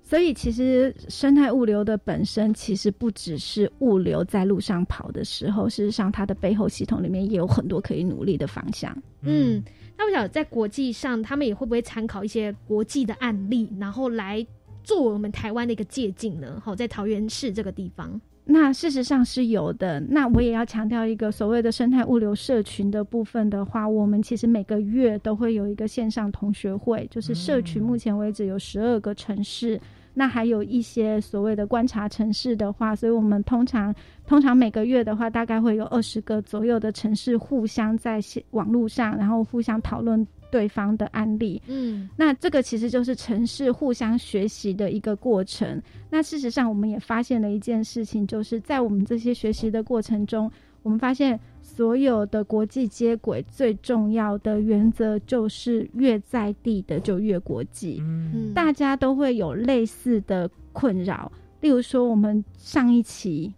[0.03, 8.93] 所以其实生态物流的本身其实不只是物流在路上跑的时候，事实上它的背后系统里面也有很多可以努力的方向。
[9.21, 9.63] 嗯，
[9.97, 14.45] 那我想在国际上，他们也会不会参考一些国际的案例，然后来
[14.83, 16.61] 做我们台湾的一个借鉴呢？
[16.65, 18.21] 好，在桃园市这个地方。
[18.49, 19.99] 那事实上是有的。
[19.99, 29.81] 那我也要强调一个所谓的生态物流社群的部分的话，我们其实每个月都会有一个线上同学会，就是社群目前为止有十二个城市，
[30.15, 33.93] 那还有一些所谓的观察城市的话，所以我们通常
[34.27, 38.21] 通常每个月的话，大概会有二十个左右的城市互相在
[38.53, 40.25] 网络上，然后互相讨论。
[40.57, 45.83] 对方的案例，嗯，那这个其实就是城市互相学习的一个过程。
[46.09, 50.51] 那事实上，我们也发现了一件事情，就是在我们这些学习的过程中，
[50.83, 57.99] 我们发现所有的国际接轨最重要的原则就是越在地的就越国际。
[58.01, 63.53] 嗯，大家都会有类似的困扰，例如说，我们上一期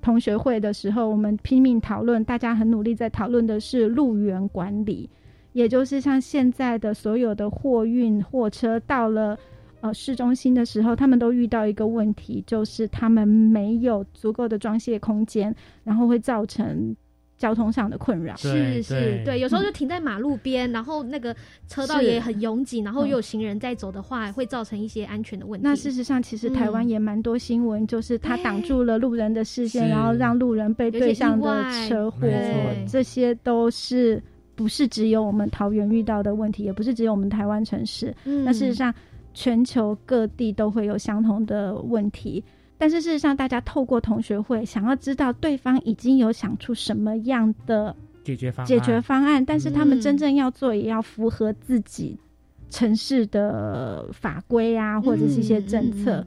[0.00, 5.10] 同学会的时候，我们拼命讨论，大家很努力在讨论的是路源管理。
[5.56, 9.38] 也就是像现在的所有的货运货车到了
[9.80, 16.94] 呃市中心的时候，他们都遇到一个问题，就是他们没有足够的装卸空间，然后会造成
[17.38, 18.36] 交通上的困扰。
[18.36, 21.34] 是是，对，有时候就停在马路边，然后那个
[21.66, 25.64] 车道也很拥挤，然后又有行人在走的话，会造成一些安全的问题。
[25.66, 32.28] 那事实上，其实台湾也蛮多新闻，就是他挡住了路人的视线，然后让路人被对向的车祸，
[32.86, 34.22] 这些都是。
[34.56, 38.12] 不是只有我们桃园遇到的问题，也不是只有我们台湾城市。
[38.24, 38.92] 那事实上，
[39.34, 42.42] 全球各地都会有相同的问题。
[42.78, 52.18] 但是事实上，大家透过同学会，想要知道对方已经有想出什么样的解决方解决方案，但是他们真正要做，也要符合自己
[52.70, 56.26] 城市的法规啊，或者是一些政策。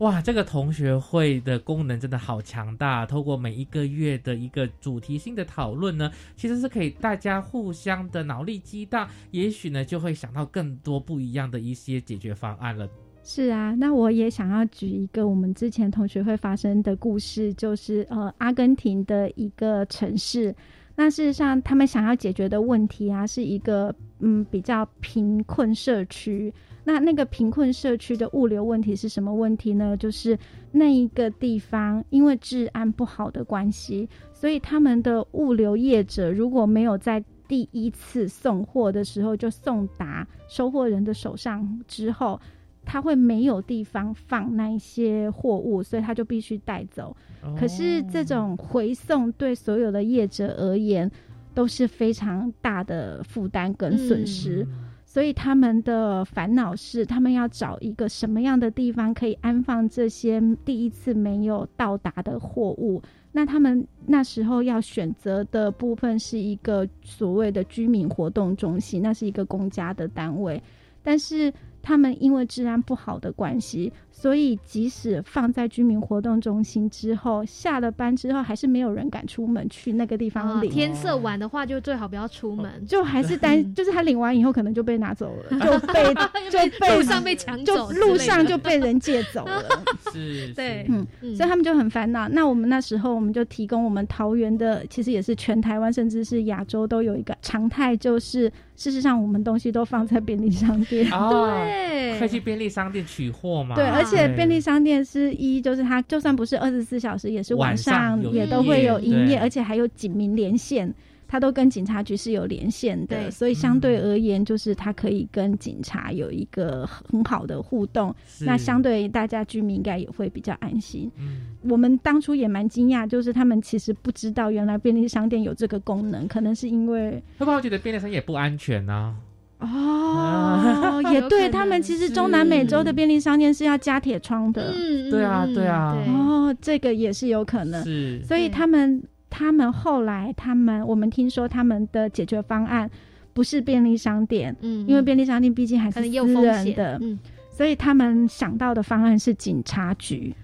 [0.00, 3.04] 哇，这个同学会的功能真的好强大！
[3.04, 12.88] 透过每一个月的一个主题性的讨论呢，其实是可以大家互相的脑力激荡，也许呢就会想到更多不一样的一些解决方案了。
[13.22, 20.56] 是啊，那我也想要举一个我们之前同学会发生的故事，就是呃，阿根廷的一个城市。
[20.96, 26.52] 那事实上，他们想要解决的问题啊，是一个嗯比较贫困社区。
[26.82, 29.96] 那那个贫困社区的物流问题是什么问题呢？
[29.96, 30.36] 就是
[30.72, 42.40] 那一个地方因为治安不好的关系，所以他们的物流业者如果没有在第一次送货的时候就送达收货人的手上之后，
[42.84, 47.14] 他会没有地方放那一些货物，所以他就必须带走。
[47.58, 51.10] 可是这种回送对所有的业者而言
[51.54, 54.66] 都是非常大的负担跟损失。
[55.04, 63.02] 所以他们的烦恼是，他们要找一个什么样的地方可以安放这些第一次没有到达的货物。
[63.32, 70.62] 那他们那时候要选择的部分是一个所谓的居民活动中心，那是一个公家的单位，
[71.02, 71.52] 但是。
[71.82, 73.90] 他们因为治安不好的关系，
[74.20, 80.70] 所以即使放在居民活动中心之后，下了班之后还是没有人敢出门去那个地方领。
[80.70, 86.04] 天色晚的话，就最好不要出门，就还是担，就是他领完以后可能就被拿走了， 就被
[86.50, 89.64] 就被路上被抢走，路上就被人借走了。
[90.12, 92.28] 是，对，嗯，所以他们就很烦恼。
[92.28, 101.08] 那我们那时候我们就提供我们桃园的，其实也是全台湾甚至是亚洲都有一个常态，就是事实上我们东西都放在便利商店。
[101.08, 102.18] 对。
[102.18, 103.74] 快去便利商店取货嘛？
[103.74, 110.92] 对，而且便利商店是一，就是它就算不是二十四小时，也是晚上也都会有营业，而且还有警民连线，
[111.28, 118.14] 它都跟警察局是有连线的，所以相对而言，就是它可以跟警察有一个很好的互动。
[118.40, 121.10] 那相对大家居民应该也会比较安心。
[121.18, 129.14] 嗯，我们当初也蛮惊讶，就是他们其实不知道原来便利商店有这个功能，可能是因为会不会觉得便利商店也不安全呢？
[129.60, 142.90] 哦， 也对他们其实中南美洲的便利商店是要加铁窗的，嗯，对啊，对啊，哦，这个也是有可能，是，所以他们他们后来他们我们听说他们的解决方案
[143.32, 147.18] 不是便利商店，嗯，因为便利商店毕竟还是私人的，嗯，
[147.50, 150.34] 所以他们想到的方案是警察局，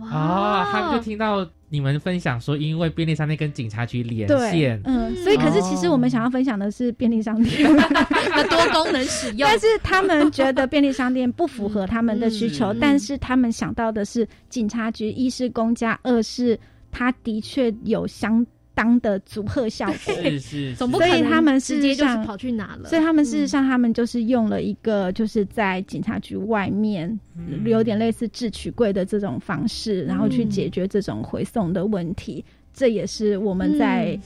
[0.00, 1.46] 哇，他们就听到。
[1.72, 7.74] 你们分享说，因为便利商店跟警察局连线，嗯，所以可是其实我们想要分享的是便利商店。
[7.74, 16.60] 的 多功能使用，但是他们觉得便利商店不符合他们的需求，但是他们想到的是警察局，一是公家，二是
[16.90, 18.44] 他的确有相。
[18.74, 20.14] 当的组合效果。
[20.22, 22.88] 是是，所以他们直接就是跑去哪了？
[22.88, 27.18] 所以他们事实上，他们就是用了一个，就是在警察局外面，
[27.64, 32.44] 有点类似智取柜的这种方式，然后去解决这种回送的问题。
[32.74, 34.18] 这也是我们在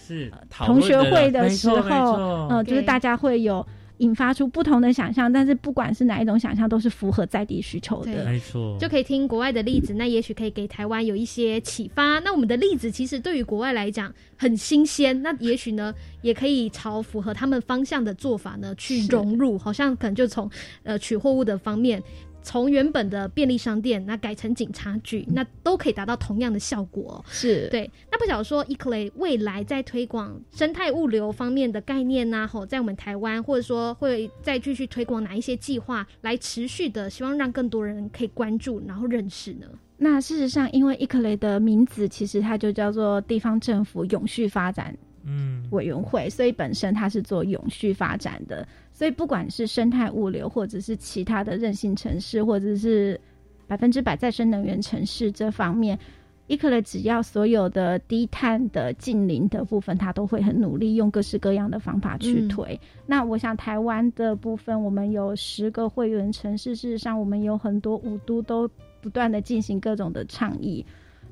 [0.51, 3.67] 同学会的时候，嗯，就是大家会有。
[3.99, 8.25] 引发出不同的想象，但是不管是哪一种想象，都是符合在地需求的。
[8.25, 12.19] 没错，就可以听国外的例子，那也许可以给台湾有一些启发。
[12.21, 19.59] 那我们的例子其实对于国外来讲很新鲜，那也许呢，也可以朝符合他们方向的做法呢去融入。
[19.59, 20.51] 好像可能就从
[20.83, 22.03] 呃取货物的方面。
[22.47, 27.23] 从原本的便利商店，那改成警察局，那都可以达到同样的效果。
[27.29, 27.91] 是对。
[28.09, 32.47] 那不晓得说 e c l a y 未来在推广生态物流方面的概念呢？
[32.47, 39.67] 吼，在我们台湾，或者说会再继续推广哪一些计划，来持续的希望让更多人可以关注，然后认识呢？
[39.99, 44.97] 那事实上，因为 e l a y 的名字其实它就叫做地方政府永续发展。
[45.27, 53.21] 嗯，委员会，所以本身它是做永续发展的，所以不管是生态物流，或者是其他的韧性城市，或者是
[53.67, 55.99] 百分之百再生能源城市这方面，
[56.47, 62.79] 伊克雷只要所有的低碳的近邻的部分，它都会很努力用各式各样的方法去推。
[63.05, 68.71] 那我想台湾的部分，我们有十个会员城市，事实上我们有很多五都都
[69.01, 70.87] 不断的进行各种的倡议。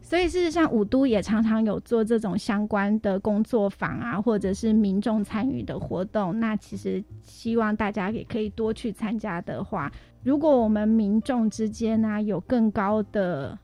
[0.07, 6.39] 所以事实上，五都也常常有做这种相关的工作坊啊，或者是民众参与的活动。
[6.39, 9.91] 那其实希望大家也可以多去参加的话，
[10.23, 13.59] 如果我们民众之间呢有更高的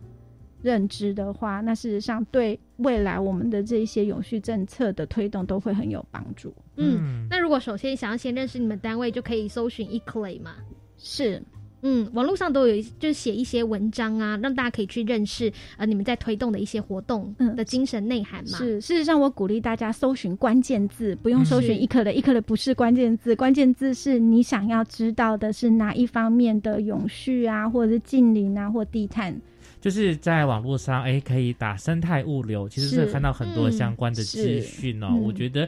[0.62, 6.54] 认知的话，那事实上对未来我们的这些永续政策的推动都会很有帮助。
[6.76, 10.54] 嗯，那如果首先想要先认识你们单位，就可以搜寻 Eclay 嘛？
[10.96, 11.42] 是。
[11.82, 18.58] 嗯，网络上都有，就是写一些文章啊，让大家可以去认识呃你们在推动的一些活动的精神内涵嘛。
[18.58, 29.40] 是，事实上我鼓励大家搜寻关键字，不用搜寻一克的，一克的不是关键字，关键字是你想要知道的是哪一方面的永续啊，或者是近邻啊，或低碳。
[29.80, 35.18] 就是在网络上，哎，可以打生态物流，其实是看到很多相关的资讯哦。
[35.22, 35.66] 我觉得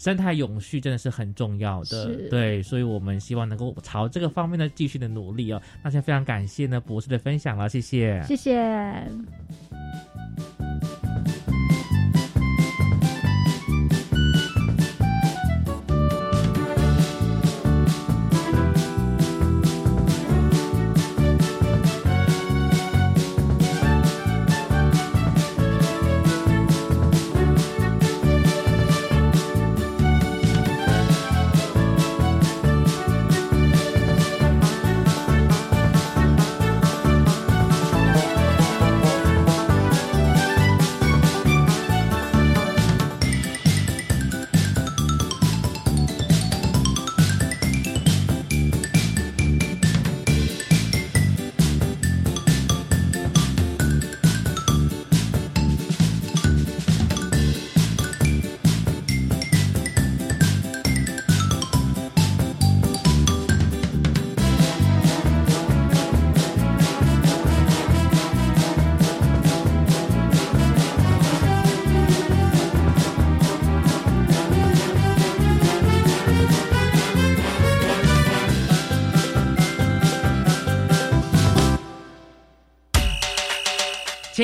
[0.00, 5.60] 生态永续真的是很重要的，对，所以我们希望能够朝这个方面呢继续的努力哦。
[5.82, 9.06] 那先非常感谢呢博士的分享了，谢谢，谢谢。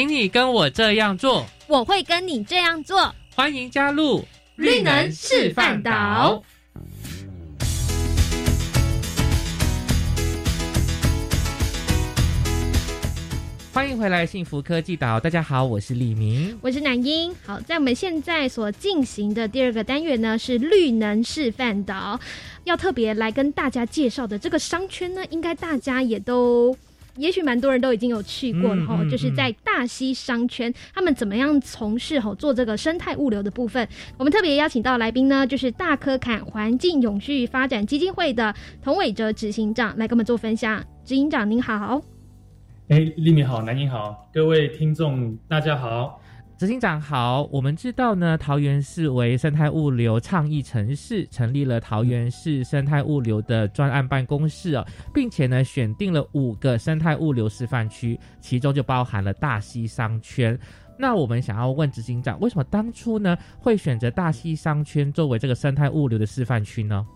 [0.09, 3.13] 请你跟我这样做，我会跟你这样做。
[3.35, 6.41] 欢迎加入绿能示范岛。
[13.73, 15.19] 欢迎回来，幸福科技岛。
[15.19, 17.35] 大家好，我是李明，我是南英。
[17.45, 22.21] 好，在我们现在所进行的第二个单元呢，是绿能示范岛。
[22.63, 26.77] 要特别来跟大家介绍的这个商圈呢，应该大家也都。
[27.17, 33.87] 也许蛮多人都已经有去过了哈，就是在大溪商圈，他们怎么样从事哈做这个生态物流的部分？
[34.19, 40.81] 我们特别邀请到来宾呢，就是大科坎环境永续发展基金会的童伟哲执行长来跟我们做分享。
[41.05, 42.03] 执行长您好，
[42.89, 46.21] 哎，丽敏好，南英好，各位听众大家好。
[46.59, 60.59] 执行长好，我们知道呢，桃园市为生态物流倡议城市，成立了桃园市生态物流的专案办公室哦，并且呢，选定了五个生态物流示范区，其中就包含了大溪商圈。
[60.99, 67.07] 那我们想要问执行长，为什么当初呢会选择大溪商圈作为这个生态物流的示范区呢？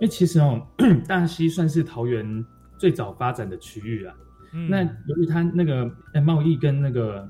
[0.00, 0.60] 哎，其实哦，
[1.08, 2.44] 大溪算是桃园
[2.78, 4.14] 最早发展的区域啊。
[4.68, 7.26] 那由于它那个贸易跟那个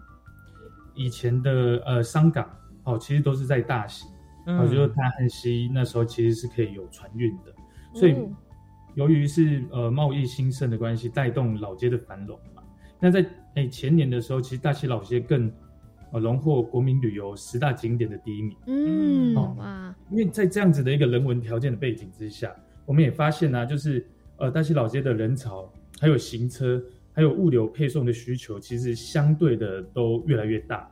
[0.95, 2.49] 以前的呃商港
[2.85, 4.07] 哦，其实都是在大溪，
[4.47, 7.55] 我觉得大汉溪那时候其实是可以有船运的，
[7.95, 8.17] 所以
[8.95, 12.63] 由于是呃贸易兴盛的关系，带动老街的繁荣嘛。
[13.01, 13.25] 那在
[13.55, 15.51] 哎前年的时候，其实大溪老街更
[16.13, 18.57] 呃荣获国民旅游十大景点的第一名。
[18.67, 19.95] 嗯，哇！
[20.11, 22.55] 因为在这样子的一个人文条件的背景之下，
[22.87, 26.83] 我们也发现呢，就是呃大溪老街的人潮还有行车。
[27.15, 30.91] 还有物流配送的需求，其实相对的都越来越大，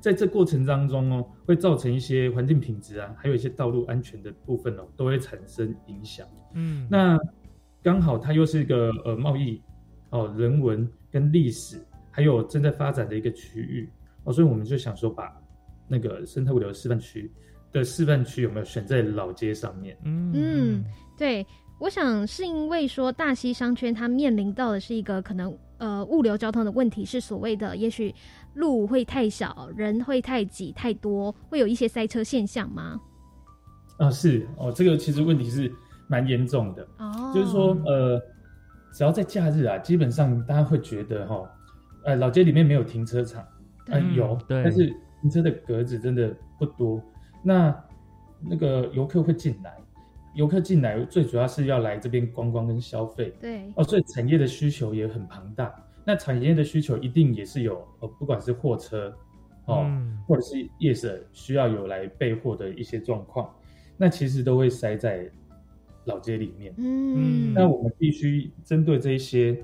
[0.00, 6.26] 在这过程当中哦，会造成一些环境品质啊，还有一些道路安全的部分哦，都会产生影响。
[6.54, 7.16] 嗯，那
[7.82, 9.62] 刚好它又是一个呃贸易
[10.10, 11.78] 哦、人文跟历史，
[12.10, 13.88] 还有正在发展的一个区域
[14.24, 15.32] 哦，所以我们就想说，把
[15.86, 17.30] 那个生态物流示范区
[17.70, 19.96] 的示范区有没有选在老街上面？
[20.04, 20.84] 嗯，
[21.16, 21.46] 对。
[21.78, 28.12] 我想是因为说大溪商圈它面临到的是一个可能呃物流交通的问题，是所谓的也许
[28.54, 33.00] 路会太小，人会太挤太多，会有一些塞车现象吗？
[33.98, 35.72] 啊，是哦，这个其实问题是
[36.08, 38.20] 蛮严重的哦，就是说呃，
[38.92, 41.48] 只要在假日啊，基本上大家会觉得哈，
[42.04, 43.40] 呃，老街里面没有停车场，
[43.86, 44.86] 啊有，对但是
[45.22, 47.00] 停车的格子真的不多，
[47.42, 47.72] 那
[48.40, 49.76] 那个游客会进来。
[50.34, 55.74] 游客进来最主要是要来这边观光跟消费，对哦，所以产业的需求也很庞大。
[56.04, 59.12] 那产业的需求一定也是有哦，不管是货车
[59.64, 59.84] 哦，
[60.26, 63.52] 或者是夜市需要有来备货的一些状况，
[63.96, 65.28] 那其实都会塞在
[66.04, 66.72] 老街里面。
[66.78, 69.60] 嗯，那我们必须针对这一些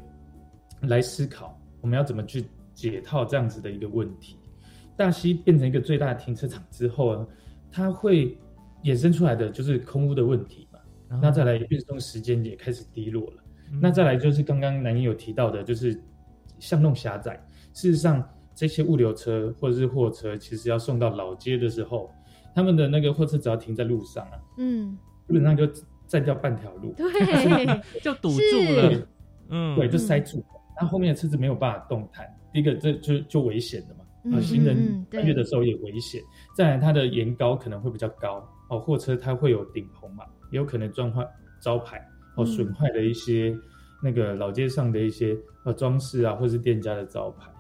[0.83, 2.45] 来思考，我们要怎么去
[2.75, 4.37] 解套这样子的一个问题。
[4.97, 7.27] 大溪变成一个最大的停车场之后呢，
[7.71, 8.37] 它会。
[8.85, 10.79] 衍生出来的就是空屋的问题嘛，
[11.21, 13.43] 那再来运送时间也开始低落了，
[13.81, 16.01] 那再来就是刚刚南英有提到的，就是
[16.59, 17.35] 巷弄狭窄。
[17.73, 18.23] 事实上，
[18.55, 22.11] 这些物流车或者是货车，其实要送到老街的时候，
[22.55, 25.67] 他们的那个货车只要停在路上啊，嗯，基本上就
[26.07, 28.37] 占掉半条路，对，就堵住
[28.77, 29.09] 了，
[29.49, 30.45] 嗯，对，就塞住，
[30.81, 32.27] 那后面的车子没有办法动弹。
[32.53, 36.23] 第一个这就就危险的嘛，啊，行人穿越的时候也危险。
[36.55, 41.27] 再来，它的沿高可能会比较高哦，货车它会有顶棚嘛，也有可能撞坏
[41.61, 42.05] 招牌
[42.37, 43.57] 哦，损坏了一些
[44.03, 47.51] 那个老街上的一些呃装饰啊，或是店家的招牌。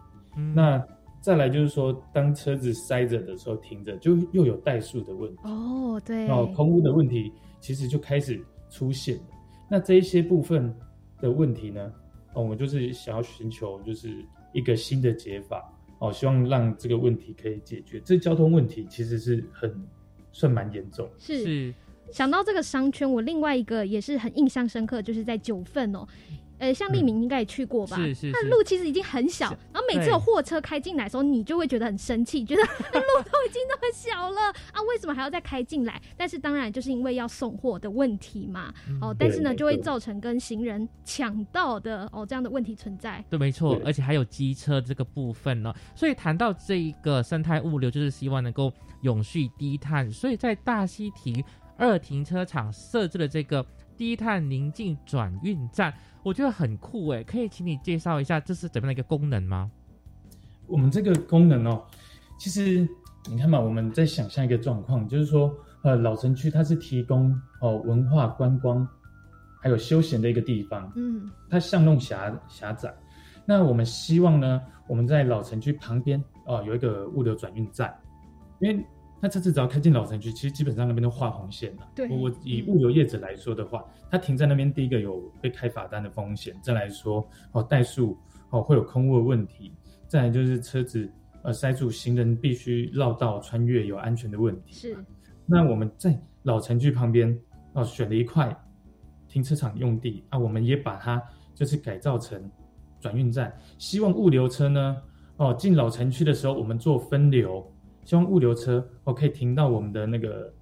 [0.54, 0.82] 那
[1.20, 9.22] 再来就是说，当车子塞着的时候停着，就又有怠速的问题哦，对，哦，空污的问题其实就开始出现了。
[9.70, 10.74] 那这一些部分
[11.20, 11.92] 的问题呢，
[12.34, 14.08] 哦，我们就是想要寻求就是
[14.52, 15.62] 一个新的解法。
[16.00, 18.00] 哦，希望让这个问题可以解决。
[18.04, 19.72] 这交通问题其实是很
[20.34, 21.08] 算蛮严重。
[21.18, 21.72] 是，
[22.12, 26.06] 想到这个商圈，我另外一个也是很印象深刻，就是在九份哦。
[26.56, 27.96] 呃，像利明应该也去过吧？
[27.96, 28.32] 是是。
[28.32, 32.62] 它的路其实已经很小，然后每次有货车开进来的时候，你就会觉得很生气，觉得
[32.92, 34.40] 那路都已经那么小了
[34.72, 36.00] 啊，为什么还要再开进来？
[36.16, 38.72] 但是当然就是因为要送货的问题嘛。
[39.00, 43.22] 哦，但是呢，就会造成跟行人抢道的哦这样的问题存在。
[43.28, 45.74] 对，没错，而且还有机车这个部分呢。
[45.96, 48.72] 所以谈到这一个生态物流，就是希望能够
[49.04, 50.10] 永续低碳。
[50.10, 51.42] 所以在大溪亭
[51.78, 53.64] 二停车场设置了这个
[53.96, 55.94] 低碳宁静转运站。
[56.24, 59.70] 我觉得很酷哎，可以请你介绍一下这是怎么样的一个功能吗？
[60.66, 61.84] 我们这个功能哦，
[62.38, 62.88] 其实
[63.28, 68.88] 你看嘛，我们在想象一个状况，就是说，呃，老城区它是提供哦文化观光
[69.60, 72.94] 还有休闲的一个地方，嗯，它巷弄狭狭窄，
[73.44, 77.94] 那我们希望呢，我们在老城区旁边哦有一个物流转运站，
[78.60, 78.82] 因为。
[79.24, 81.88] 那车子只要开进老城区，其实基本上那边都画红线了。
[81.94, 88.18] 对，我以物流业者来说的话，它停在那边，第一个有被开罚单的风险；再来说哦，怠速
[88.50, 89.72] 哦会有空误的问题；
[90.06, 91.10] 再来就是车子
[91.42, 94.74] 呃塞住，行人必须绕道穿越，有安全的问题。
[94.74, 94.94] 是。
[95.46, 97.34] 那我们在老城区旁边
[97.72, 98.54] 哦选了一块
[99.26, 101.22] 停车场用地啊，我们也把它
[101.54, 102.38] 就是改造成
[103.00, 104.98] 转运站，希望物流车呢
[105.38, 107.66] 哦进老城区的时候，我们做分流。
[108.04, 110.52] 希望物流车哦可以停到我们的那个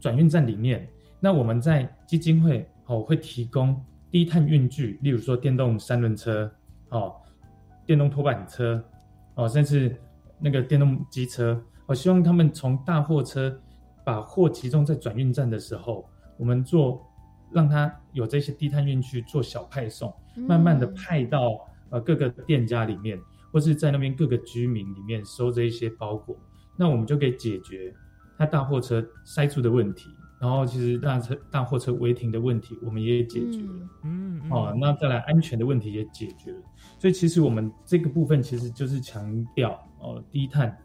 [0.00, 0.88] 转运站里面。
[1.20, 3.80] 那我们在基金会哦会提供
[4.10, 6.50] 低碳运具，例如说电动三轮车
[6.90, 7.14] 哦、
[7.84, 8.82] 电动拖板车
[9.34, 9.96] 哦，甚至
[10.38, 11.60] 那个电动机车。
[11.86, 13.60] 我希望他们从大货车
[14.04, 17.04] 把货集中在转运站的时候，我们做
[17.50, 23.18] 让他有这些低碳运具做小派送，慢慢的派到呃各个店家里面，
[23.52, 26.36] 或是在那边各个居民里面收这一些包裹。
[26.76, 27.94] 那我们就可以解决
[28.38, 33.88] 它大货车塞住的问题，然后其实大车大货车违停的问题，我们也解决了。
[34.04, 36.60] 嗯，哦，那再来安全的问题也解决了。
[36.98, 40.76] 所以其实我们这个部分其实就是强调哦，低碳、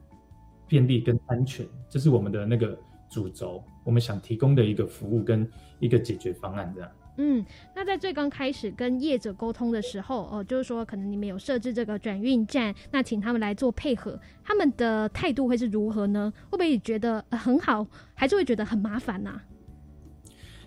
[0.68, 2.78] 便利跟安全，这是我们的那个
[3.10, 5.46] 主轴，我们想提供的一个服务跟
[5.80, 6.90] 一个解决方案这样。
[7.18, 7.46] 嗯，
[7.76, 16.32] 那在最刚开始跟业者沟通的时候，哦，就是说可能你们有设置这个转运站，那请他们来做配合，他们的态度会是如何呢？
[16.50, 19.40] 会不会觉得很好，还是会觉得很麻烦呐？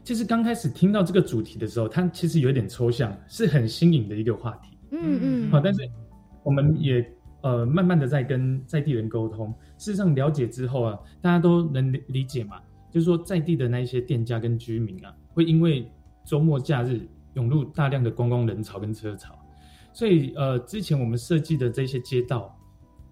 [0.05, 4.76] 其实刚开始听到这个主题的时候，它其实有点抽象，是很新颖的一个话题。
[4.90, 5.51] 嗯嗯。
[5.51, 5.80] 好，但是
[6.42, 7.05] 我们也
[7.40, 15.90] 呃慢慢的在跟在地人沟通，事实上了解之后啊，大家都能理解嘛，就是说在地的那一些店家跟居民啊，会因为
[16.25, 19.39] 周末假日涌入大量的观光人潮跟车潮，
[19.93, 22.57] 所以呃，之前我们设计的这些街道，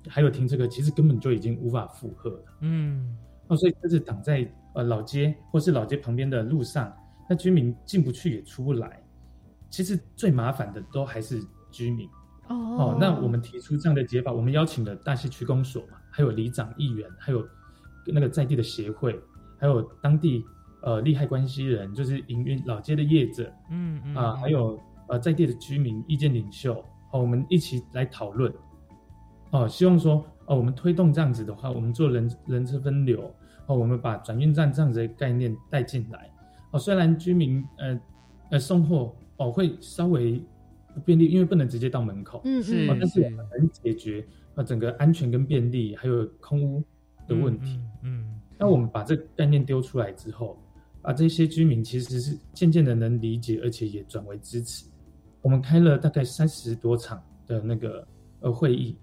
[0.08, 2.44] 还有停车格，其实根本就已经无法负荷了。
[2.60, 3.16] 嗯，
[3.48, 6.90] 哦，所以车子挡在呃老街或是老街旁边的路上，
[7.28, 9.02] 那居民进不去也出不来。
[9.68, 12.08] 其实最麻烦的都还是居民。
[12.48, 17.46] 哦，那我们提出这样的解法，我们邀请了大溪区公所嘛，还有里长、议员，还有
[18.06, 19.20] 那个在地的协会，
[19.58, 20.44] 还有当地。
[20.82, 24.76] 呃，利害关系人就是营运老街的业者，嗯嗯啊，还有
[25.06, 26.74] 呃在地的居民意见领袖，
[27.12, 28.52] 哦，我们一起来讨论，
[29.52, 33.32] 哦，希望说哦，我们推动这样子的话，我们做人人车分流，
[33.66, 36.28] 哦，我们把转运站这样子的概念带进来，
[36.72, 38.00] 哦，虽然居民呃
[38.50, 40.42] 呃送货哦会稍微
[40.94, 44.26] 不便利，因为不能直接到门口，嗯嗯，但是我们能解决
[44.56, 46.82] 啊整个安全跟便利还有空屋
[47.28, 50.58] 的问题，嗯，那我们把这个概念丢出来之后。
[51.02, 54.86] 啊，这些居民其实是渐渐的能理解，而且也转为支持。
[55.40, 58.06] 我们开了大概三十多场的那个
[58.40, 58.96] 呃会议，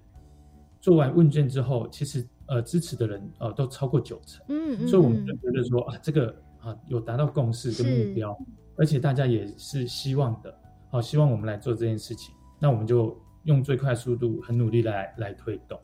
[0.79, 4.43] 做完问卷之后，其实呃支持的人呃都超过九成。
[4.47, 4.87] 嗯嗯。
[4.87, 8.37] 所以我们就觉得说啊，这个啊有达到共识跟目标，
[8.77, 10.57] 而且大家也是希望的，
[10.89, 12.33] 好希望我们来做这件事情。
[12.59, 15.77] 那我们就用最快速度，很努力来来推动。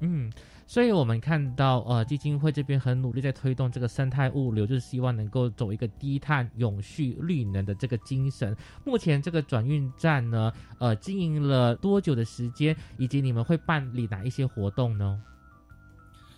[0.00, 0.30] 嗯。
[0.72, 8.56] 所以，我们看到，呃，基金会这边很努力在推动这个生态物流，就是希望能够走一个低碳、永续、绿能的这个精神。
[8.82, 15.22] 目前这个转运站呢，呃，经营了多久的时间，以及你们会办理哪一些活动呢？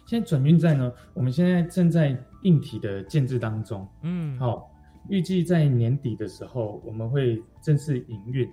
[0.05, 4.69] 现在转运站呢，我们现在正在硬体的建制当中，嗯，好，
[5.09, 8.51] 预计在年底的时候我们会正式营运。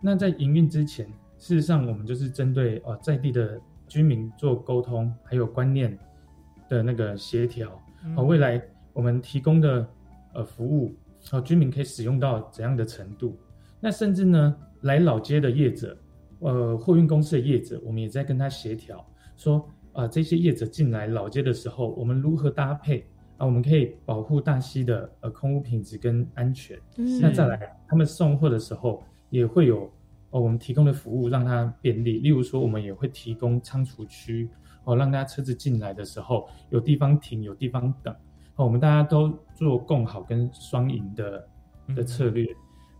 [0.00, 1.04] 那在营运之前，
[1.36, 3.60] 事实上我们就是针对呃在地的。
[3.88, 5.98] 居民做沟通，还有观念
[6.68, 7.70] 的那个协调，
[8.16, 8.62] 哦，未来
[8.92, 9.88] 我们提供的
[10.34, 10.94] 呃服务，
[11.32, 13.36] 哦，居民可以使用到怎样的程度？
[13.80, 15.96] 那甚至呢，来老街的业者，
[16.40, 19.04] 呃，货运公司的业者，我们也在跟他协调，
[19.36, 23.06] 说啊，这些业者进来老街的时候，我们如何搭配
[23.38, 23.46] 啊？
[23.46, 26.78] 我们可以保护大溪的呃空污品质跟安全。
[27.20, 29.90] 那再来，他们送货的时候也会有。
[30.30, 34.48] 哦，我们提供的服务让它便利，例如说，我们也会提供仓储区，
[34.84, 38.14] 哦，让大家车子进来的时候有地方停，有地方等。
[38.56, 41.48] 哦，我们大家都做共好跟双赢的
[41.94, 42.46] 的策略，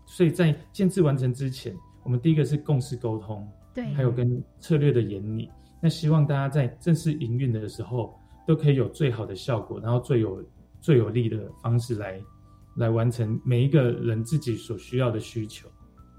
[0.05, 5.49] 所以在建制完成之前，我们第一个是共识沟通，对，还有跟策略的研拟。
[5.81, 8.17] 那希望大家在正式营运的时候，
[8.47, 10.43] 都可以有最好的效果，然后最有
[10.81, 12.19] 最有利的方式来
[12.75, 15.69] 来完成每一个人自己所需要的需求。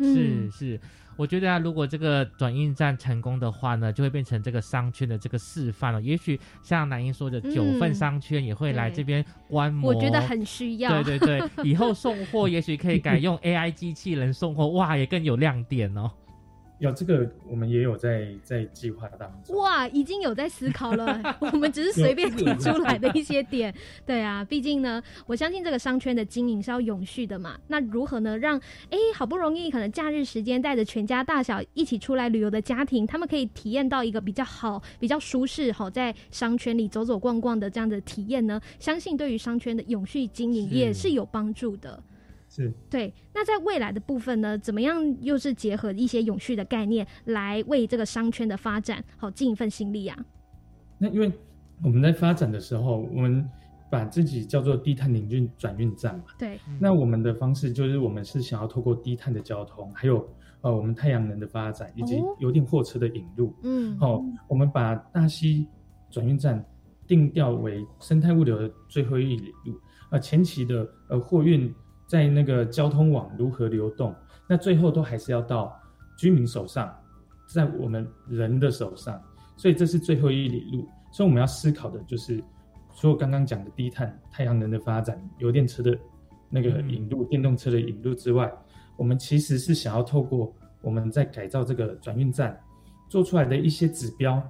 [0.04, 0.80] 是是。
[1.16, 6.00] 我觉得啊，如果这个转运站成功的话呢，就会变成这个商圈的这个示范了。
[6.00, 9.92] 也许像南英说的，九份商圈也会来这边观摩。
[9.92, 11.02] 我觉得很需要。
[11.02, 16.10] 对对对，以后送货 也许可以改用 AI 机器人送货，哇，也更有亮点哦。
[16.80, 19.54] 有这个，我们也有在在计划当中。
[19.58, 21.20] 哇，已经有在思考了。
[21.52, 23.72] 我们只是随便提出来的一些点。
[24.06, 27.58] 对啊，毕竟呢，我相信这个商圈的经营是要永续的嘛。
[27.68, 28.36] 那如何呢？
[28.38, 28.58] 让
[28.88, 38.58] 哎，好不容易可能假日时间带着全家大小一起出来旅游的家庭，他们可以体验到一个比较好、比较舒适、好在商圈里走走逛逛的这样的体验呢？
[38.78, 42.02] 相信对于商圈的永续经营也是有帮助的。
[42.52, 50.18] 是对，那在未来的部分呢，怎么样又是结合一些永续的概念，来为这个商圈的发展好尽一份心力啊？
[50.98, 51.30] 那因为
[51.80, 53.48] 我们在发展的时候，我们
[53.88, 56.24] 把自己叫做低碳领运转运站嘛。
[56.36, 56.58] 对。
[56.80, 60.28] 那我们的方式就是，我们是想要透过低碳的交通，还有
[60.62, 65.68] 呃我们太阳能的发展，以及油电货车的引入，嗯，好，我们把大溪
[66.10, 66.64] 转运站
[67.06, 69.80] 定调为生态物流的最后一里路
[70.10, 71.72] 啊，前期的呃货运。
[72.10, 74.12] 在那个交通网如何流动，
[74.48, 75.80] 那最后都还是要到
[76.18, 76.92] 居民手上，
[77.46, 79.22] 在我们人的手上，
[79.56, 80.88] 所以这是最后一里路。
[81.12, 82.42] 所以我们要思考的就是，
[82.96, 85.96] 除了刚刚讲的低碳、太阳能的发展、油电车的
[86.48, 88.52] 那个引入、电动车的引入之外，
[88.96, 90.52] 我们其实是想要透过
[90.82, 92.58] 我们在改造这个转运站
[93.08, 94.42] 做出来的一些指标、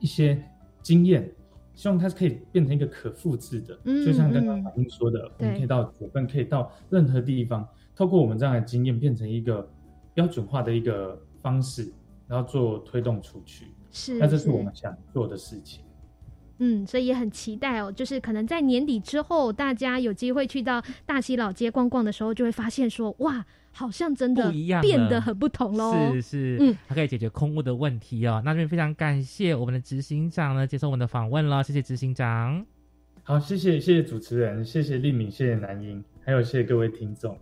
[0.00, 0.36] 一些
[0.82, 1.32] 经验。
[1.76, 9.68] 希望它是可以变成一个可复制的，就像刚刚马英说的，我们可以到九份，可以到任何地方，透过我们这样的经验，变成一个
[10.14, 11.92] 标准化的一个方式，
[12.26, 13.66] 然后做推动出去。
[13.92, 15.84] 是，那这是我们想做的事情。
[16.58, 23.44] 嗯，所以也很期待哦，就是可能在年底之后，大家有机会去到大溪老街逛逛的时候，就会发现说，哇。
[23.78, 24.50] 好像真的
[24.80, 28.40] 变得很不同喽，是是，嗯，它可以解决空屋的问题哦。
[28.42, 32.64] 那这边非常感谢我们的执行长呢接受我们的访问了，谢谢执行长。
[33.22, 37.38] 好，谢谢谢谢主持人，谢谢丽敏，谢谢南英，还有谢谢各位听众。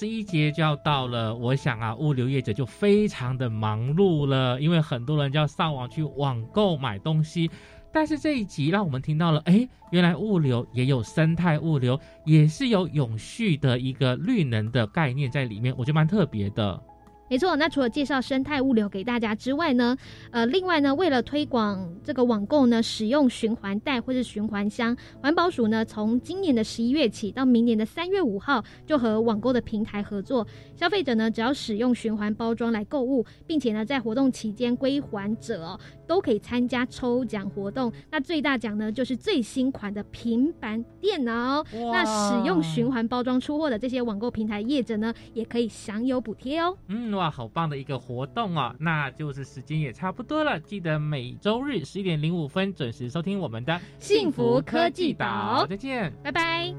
[0.00, 7.50] 十一节就要到了，我想啊，物流业者就非常的忙碌了，因为很多人就要上网去网购买东西。
[7.92, 16.82] 但是这一集让我们听到了，哎，原来物流也有生态物流，也是有永续的一个绿能的概念在里面，我觉得蛮特别的。
[17.30, 19.96] 没错，那除了介绍生态物流给大家之外呢，
[20.32, 35.78] 呃，另外呢，为了推广这个网购呢，使用循环袋或是循环箱，环保署呢，从今年的十一月起到明年的三月五号，就和网购的平台合作，消费者呢，只要使用循环包装来购物，并且呢，在活动期间归还者。
[36.10, 41.64] 都可以参加抽奖活动，那最大奖呢就是最新款的平板电脑。
[41.72, 46.76] 那使用循环包装出货的这些网购平台业者呢，也可以享有补贴哦。
[46.88, 48.74] 嗯，哇，好棒的一个活动哦！
[48.78, 55.66] 那就是时间也差不多了，记得每周日十一点零五分准时收听我们的幸福科技岛。
[55.68, 56.74] 再见，拜拜。